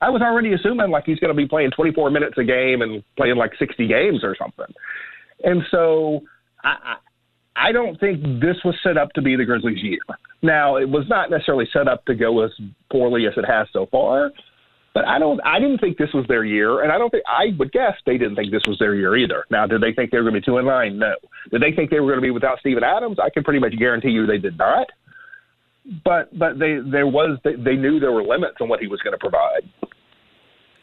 I 0.00 0.10
was 0.10 0.22
already 0.22 0.52
assuming 0.52 0.90
like 0.90 1.04
he's 1.04 1.18
going 1.18 1.34
to 1.34 1.36
be 1.36 1.46
playing 1.48 1.70
24 1.72 2.10
minutes 2.10 2.34
a 2.38 2.44
game 2.44 2.82
and 2.82 3.02
playing 3.16 3.36
like 3.36 3.52
60 3.58 3.86
games 3.88 4.22
or 4.22 4.36
something. 4.38 4.72
And 5.42 5.62
so 5.70 6.20
I, 6.62 6.96
I 7.56 7.72
don't 7.72 7.98
think 7.98 8.22
this 8.40 8.56
was 8.64 8.74
set 8.82 8.96
up 8.96 9.12
to 9.14 9.22
be 9.22 9.34
the 9.36 9.44
Grizzlies' 9.44 9.82
year. 9.82 9.98
Now, 10.42 10.76
it 10.76 10.88
was 10.88 11.04
not 11.08 11.30
necessarily 11.30 11.68
set 11.72 11.88
up 11.88 12.04
to 12.04 12.14
go 12.14 12.44
as 12.44 12.50
poorly 12.92 13.26
as 13.26 13.32
it 13.36 13.44
has 13.44 13.66
so 13.72 13.86
far, 13.86 14.30
but 14.94 15.06
I 15.06 15.18
don't. 15.18 15.40
I 15.44 15.58
didn't 15.60 15.78
think 15.78 15.98
this 15.98 16.12
was 16.12 16.26
their 16.28 16.44
year, 16.44 16.82
and 16.82 16.90
I 16.90 16.98
don't 16.98 17.10
think 17.10 17.24
I 17.28 17.54
would 17.58 17.72
guess 17.72 17.94
they 18.06 18.18
didn't 18.18 18.36
think 18.36 18.50
this 18.50 18.62
was 18.66 18.78
their 18.78 18.94
year 18.94 19.16
either. 19.16 19.44
Now, 19.50 19.66
did 19.66 19.80
they 19.80 19.92
think 19.92 20.10
they 20.10 20.18
were 20.18 20.24
going 20.24 20.34
to 20.34 20.40
be 20.40 20.44
two 20.44 20.58
and 20.58 20.66
nine? 20.66 20.98
No. 20.98 21.14
Did 21.50 21.62
they 21.62 21.72
think 21.72 21.90
they 21.90 22.00
were 22.00 22.08
going 22.08 22.18
to 22.18 22.26
be 22.26 22.30
without 22.30 22.58
Steven 22.60 22.82
Adams? 22.82 23.18
I 23.22 23.30
can 23.30 23.44
pretty 23.44 23.60
much 23.60 23.76
guarantee 23.78 24.10
you 24.10 24.26
they 24.26 24.38
did 24.38 24.58
not. 24.58 24.86
But 26.04 26.36
but 26.36 26.58
they 26.58 26.78
there 26.84 27.06
was 27.06 27.38
they, 27.44 27.54
they 27.54 27.76
knew 27.76 28.00
there 28.00 28.12
were 28.12 28.22
limits 28.22 28.56
on 28.60 28.68
what 28.68 28.80
he 28.80 28.86
was 28.86 29.00
going 29.00 29.12
to 29.12 29.18
provide. 29.18 29.68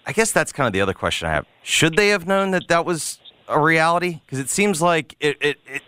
I 0.06 0.12
guess 0.13 0.32
that's 0.32 0.52
kind 0.52 0.68
of 0.68 0.74
the 0.74 0.82
other 0.82 0.94
question 0.94 1.28
I 1.28 1.32
have. 1.32 1.46
Should 1.63 1.96
they 1.96 2.10
have 2.10 2.28
known 2.28 2.52
that 2.52 2.68
that 2.70 2.86
was 2.86 3.20
a 3.48 3.60
reality? 3.60 4.22
Because 4.26 4.39
it 4.39 4.50
seems 4.50 4.82
like 4.82 5.15
it, 5.20 5.38
it, 5.41 5.58
it 5.68 5.82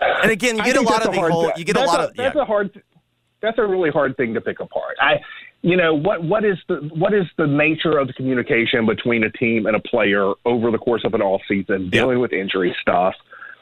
and 0.00 0.30
again, 0.30 0.56
you 0.56 0.64
get 0.64 0.76
a 0.76 0.80
lot 0.80 1.04
of 1.06 1.12
the 1.12 1.20
whole. 1.20 1.52
You 1.56 1.64
get 1.64 1.76
a 1.76 1.84
lot 1.84 2.00
a, 2.00 2.08
of. 2.08 2.14
That's 2.16 2.34
yeah. 2.34 2.42
a 2.42 2.44
hard. 2.44 2.82
That's 3.40 3.58
a 3.58 3.66
really 3.66 3.90
hard 3.90 4.16
thing 4.16 4.34
to 4.34 4.40
pick 4.40 4.60
apart. 4.60 4.96
I, 5.00 5.20
you 5.62 5.76
know, 5.76 5.94
what 5.94 6.22
what 6.22 6.44
is 6.44 6.56
the 6.68 6.76
what 6.94 7.12
is 7.12 7.24
the 7.36 7.46
nature 7.46 7.98
of 7.98 8.06
the 8.06 8.12
communication 8.12 8.86
between 8.86 9.24
a 9.24 9.30
team 9.30 9.66
and 9.66 9.74
a 9.74 9.80
player 9.80 10.32
over 10.44 10.70
the 10.70 10.78
course 10.78 11.02
of 11.04 11.14
an 11.14 11.22
off 11.22 11.40
season, 11.48 11.90
dealing 11.90 12.20
with 12.20 12.32
injury 12.32 12.74
stuff? 12.80 13.14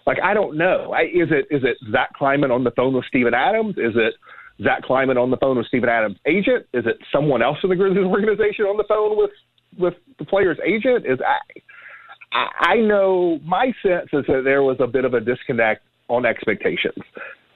Like 0.07 0.19
I 0.23 0.35
don't 0.35 0.57
know. 0.57 0.93
I, 0.93 1.03
is 1.03 1.29
it 1.31 1.47
is 1.51 1.63
it 1.65 1.79
Zach 1.91 2.13
Kleiman 2.15 2.51
on 2.51 2.65
the 2.65 2.71
phone 2.73 2.95
with 2.95 3.07
Steven 3.07 3.33
Adams? 3.33 3.77
Is 3.79 3.95
it 3.97 4.15
Zach 4.63 4.83
Kleiman 4.83 5.17
on 5.17 5.31
the 5.31 5.39
phone 5.39 5.57
with 5.57 5.67
Steven 5.67 5.89
Adams' 5.89 6.19
agent? 6.27 6.67
Is 6.75 6.85
it 6.87 6.99
someone 7.11 7.43
else 7.43 7.59
in 7.63 7.71
the 7.71 7.77
Grizzlies 7.77 8.05
organization 8.05 8.67
on 8.67 8.77
the 8.77 8.85
phone 8.89 9.17
with 9.17 9.31
with 9.79 9.95
the 10.19 10.27
player's 10.27 10.59
agent? 10.65 11.07
Is 11.07 11.19
I, 11.27 12.47
I 12.61 12.77
know 12.77 13.41
my 13.43 13.73
sense 13.83 14.11
is 14.13 14.25
that 14.29 14.43
there 14.45 14.63
was 14.63 14.77
a 14.81 14.87
bit 14.87 15.07
of 15.07 15.15
a 15.15 15.21
disconnect 15.21 15.83
on 16.09 16.27
expectations. 16.27 17.03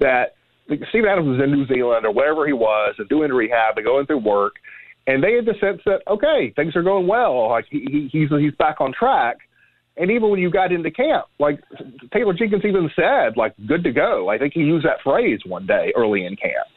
That 0.01 0.35
Steven 0.91 1.11
Adams 1.11 1.29
was 1.29 1.41
in 1.43 1.53
New 1.53 1.67
Zealand 1.67 2.07
or 2.07 2.13
wherever 2.13 2.47
he 2.47 2.53
was 2.53 2.95
and 2.99 3.09
doing 3.09 3.31
rehab 3.31 3.77
and 3.77 3.85
going 3.85 4.07
through 4.07 4.19
work, 4.19 4.55
and 5.07 5.23
they 5.23 5.35
had 5.35 5.47
the 5.47 5.55
sense 5.61 5.81
that 5.87 6.03
okay, 6.09 6.53
things 6.57 6.77
are 6.77 6.83
going 6.83 7.07
well. 7.07 7.49
Like 7.49 7.67
he, 7.71 7.87
he, 7.91 8.09
he's 8.13 8.29
he's 8.31 8.55
back 8.59 8.81
on 8.81 8.93
track. 8.93 9.39
And 9.97 10.11
even 10.11 10.31
when 10.31 10.41
you 10.41 10.51
got 10.51 10.73
into 10.73 10.91
camp, 10.91 11.27
like 11.39 11.61
Taylor 12.13 12.33
Jenkins 12.33 12.65
even 12.65 12.89
said, 12.97 13.37
like 13.37 13.55
good 13.67 13.85
to 13.85 13.93
go. 13.93 14.29
I 14.29 14.39
think 14.39 14.55
he 14.55 14.61
used 14.61 14.87
that 14.87 14.99
phrase 15.05 15.41
one 15.45 15.67
day 15.67 15.93
early 15.97 16.25
in 16.25 16.37
camp. 16.37 16.69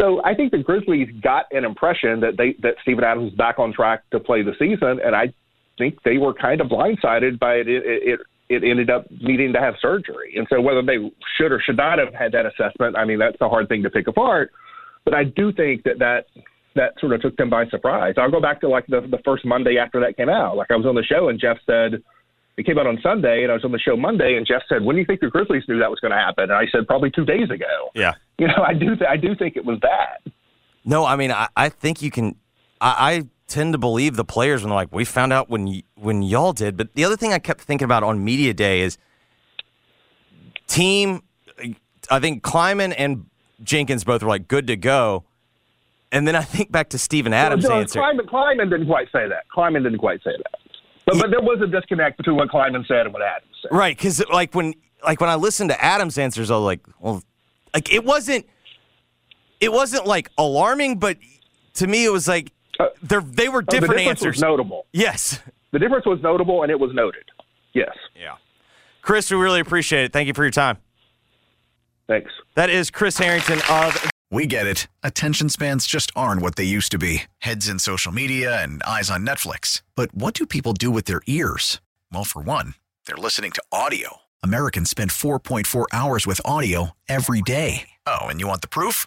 So 0.00 0.22
I 0.24 0.34
think 0.34 0.50
the 0.50 0.58
Grizzlies 0.58 1.08
got 1.22 1.46
an 1.52 1.64
impression 1.64 2.20
that 2.20 2.36
they 2.36 2.56
that 2.62 2.74
Steven 2.82 3.04
Adams 3.04 3.32
is 3.32 3.38
back 3.38 3.58
on 3.58 3.72
track 3.72 4.02
to 4.10 4.20
play 4.20 4.42
the 4.42 4.52
season, 4.58 5.00
and 5.04 5.14
I 5.14 5.32
think 5.78 6.02
they 6.04 6.18
were 6.18 6.34
kind 6.34 6.60
of 6.60 6.68
blindsided 6.68 7.38
by 7.38 7.54
it, 7.54 7.68
it, 7.68 7.82
it 7.86 8.20
it 8.52 8.64
ended 8.64 8.90
up 8.90 9.06
needing 9.10 9.52
to 9.52 9.60
have 9.60 9.74
surgery. 9.80 10.34
And 10.36 10.46
so 10.50 10.60
whether 10.60 10.82
they 10.82 10.98
should 11.36 11.52
or 11.52 11.60
should 11.60 11.76
not 11.76 11.98
have 11.98 12.12
had 12.14 12.32
that 12.32 12.46
assessment, 12.46 12.96
I 12.96 13.04
mean, 13.04 13.18
that's 13.18 13.40
a 13.40 13.48
hard 13.48 13.68
thing 13.68 13.82
to 13.82 13.90
pick 13.90 14.06
apart. 14.08 14.52
But 15.04 15.14
I 15.14 15.24
do 15.24 15.52
think 15.52 15.84
that 15.84 15.98
that 15.98 16.26
that 16.74 16.94
sort 17.00 17.12
of 17.12 17.20
took 17.20 17.36
them 17.36 17.50
by 17.50 17.66
surprise. 17.66 18.14
I'll 18.16 18.30
go 18.30 18.40
back 18.40 18.60
to 18.60 18.68
like 18.68 18.86
the 18.86 19.00
the 19.00 19.18
first 19.24 19.44
Monday 19.44 19.76
after 19.78 20.00
that 20.00 20.16
came 20.16 20.28
out. 20.28 20.56
Like 20.56 20.70
I 20.70 20.76
was 20.76 20.86
on 20.86 20.94
the 20.94 21.02
show 21.02 21.28
and 21.28 21.40
Jeff 21.40 21.58
said 21.66 22.02
it 22.56 22.66
came 22.66 22.78
out 22.78 22.86
on 22.86 22.98
Sunday 23.02 23.42
and 23.42 23.50
I 23.50 23.54
was 23.54 23.64
on 23.64 23.72
the 23.72 23.78
show 23.78 23.96
Monday 23.96 24.36
and 24.36 24.46
Jeff 24.46 24.62
said, 24.68 24.84
"When 24.84 24.96
do 24.96 25.00
you 25.00 25.06
think 25.06 25.20
the 25.20 25.28
Grizzlies 25.28 25.64
knew 25.68 25.78
that 25.78 25.90
was 25.90 26.00
going 26.00 26.12
to 26.12 26.18
happen?" 26.18 26.44
And 26.44 26.52
I 26.52 26.66
said, 26.70 26.86
"Probably 26.86 27.10
2 27.10 27.24
days 27.24 27.50
ago." 27.50 27.90
Yeah. 27.94 28.14
You 28.38 28.48
know, 28.48 28.62
I 28.66 28.74
do 28.74 28.96
th- 28.96 29.08
I 29.08 29.16
do 29.16 29.34
think 29.36 29.56
it 29.56 29.64
was 29.64 29.78
that. 29.82 30.32
No, 30.84 31.04
I 31.04 31.16
mean, 31.16 31.30
I, 31.30 31.48
I 31.56 31.68
think 31.68 32.02
you 32.02 32.10
can 32.10 32.36
I, 32.80 33.12
I 33.14 33.22
tend 33.52 33.74
to 33.74 33.78
believe 33.78 34.16
the 34.16 34.24
players 34.24 34.62
when 34.62 34.70
they're 34.70 34.76
like, 34.76 34.92
"We 34.92 35.04
found 35.04 35.32
out 35.32 35.50
when 35.50 35.66
y- 35.66 35.82
when 35.94 36.22
y'all 36.22 36.52
did." 36.52 36.76
But 36.76 36.94
the 36.94 37.04
other 37.04 37.16
thing 37.16 37.32
I 37.32 37.38
kept 37.38 37.60
thinking 37.60 37.84
about 37.84 38.02
on 38.02 38.24
media 38.24 38.54
day 38.54 38.80
is 38.80 38.96
team. 40.66 41.22
I 42.10 42.18
think 42.18 42.42
Kleiman 42.42 42.92
and 42.92 43.26
Jenkins 43.62 44.04
both 44.04 44.22
were 44.22 44.28
like 44.28 44.48
good 44.48 44.66
to 44.68 44.76
go, 44.76 45.24
and 46.10 46.26
then 46.26 46.34
I 46.34 46.42
think 46.42 46.72
back 46.72 46.88
to 46.90 46.98
Steven 46.98 47.32
Adams' 47.32 47.64
no, 47.64 47.80
answer. 47.80 48.00
Kleiman, 48.00 48.26
Kleiman 48.26 48.70
didn't 48.70 48.86
quite 48.86 49.12
say 49.12 49.28
that. 49.28 49.48
Kleiman 49.50 49.82
didn't 49.82 49.98
quite 49.98 50.22
say 50.24 50.32
that. 50.36 50.60
But, 51.04 51.18
but 51.18 51.30
there 51.30 51.42
was 51.42 51.60
a 51.60 51.66
disconnect 51.66 52.16
between 52.16 52.36
what 52.36 52.48
Kleiman 52.48 52.84
said 52.88 53.06
and 53.06 53.12
what 53.12 53.22
Adams 53.22 53.52
said. 53.60 53.76
Right, 53.76 53.96
because 53.96 54.24
like 54.32 54.54
when 54.54 54.74
like 55.04 55.20
when 55.20 55.30
I 55.30 55.34
listened 55.34 55.70
to 55.70 55.84
Adams' 55.84 56.16
answers, 56.16 56.50
I 56.50 56.54
was 56.54 56.64
like, 56.64 56.80
well, 57.00 57.22
like 57.74 57.92
it 57.92 58.04
wasn't 58.04 58.46
it 59.60 59.72
wasn't 59.72 60.06
like 60.06 60.30
alarming, 60.38 60.98
but 60.98 61.18
to 61.74 61.86
me 61.86 62.04
it 62.06 62.10
was 62.10 62.26
like 62.26 62.52
uh, 62.80 62.86
they 63.02 63.48
were 63.48 63.62
different 63.62 63.96
the 63.96 64.08
answers. 64.08 64.40
notable. 64.40 64.86
Yes. 64.92 65.40
The 65.72 65.78
difference 65.78 66.06
was 66.06 66.20
notable, 66.22 66.62
and 66.62 66.70
it 66.70 66.78
was 66.78 66.90
noted. 66.94 67.24
Yes. 67.72 67.96
Yeah. 68.14 68.36
Chris, 69.00 69.30
we 69.30 69.36
really 69.36 69.60
appreciate 69.60 70.04
it. 70.04 70.12
Thank 70.12 70.28
you 70.28 70.34
for 70.34 70.44
your 70.44 70.50
time. 70.50 70.78
Thanks. 72.06 72.30
That 72.54 72.70
is 72.70 72.90
Chris 72.90 73.18
Herrington 73.18 73.60
of. 73.70 74.10
We 74.30 74.46
get 74.46 74.66
it. 74.66 74.86
Attention 75.02 75.48
spans 75.48 75.86
just 75.86 76.10
aren't 76.16 76.40
what 76.40 76.56
they 76.56 76.64
used 76.64 76.90
to 76.92 76.98
be 76.98 77.24
heads 77.38 77.68
in 77.68 77.78
social 77.78 78.12
media 78.12 78.62
and 78.62 78.82
eyes 78.82 79.10
on 79.10 79.26
Netflix. 79.26 79.82
But 79.94 80.14
what 80.14 80.34
do 80.34 80.46
people 80.46 80.72
do 80.72 80.90
with 80.90 81.04
their 81.04 81.20
ears? 81.26 81.80
Well, 82.10 82.24
for 82.24 82.40
one, 82.42 82.74
they're 83.06 83.16
listening 83.16 83.50
to 83.52 83.62
audio. 83.70 84.18
Americans 84.42 84.88
spend 84.90 85.10
4.4 85.10 85.86
hours 85.92 86.26
with 86.26 86.40
audio 86.44 86.90
every 87.08 87.42
day. 87.42 87.88
Oh, 88.06 88.22
and 88.22 88.40
you 88.40 88.46
want 88.48 88.62
the 88.62 88.68
proof? 88.68 89.06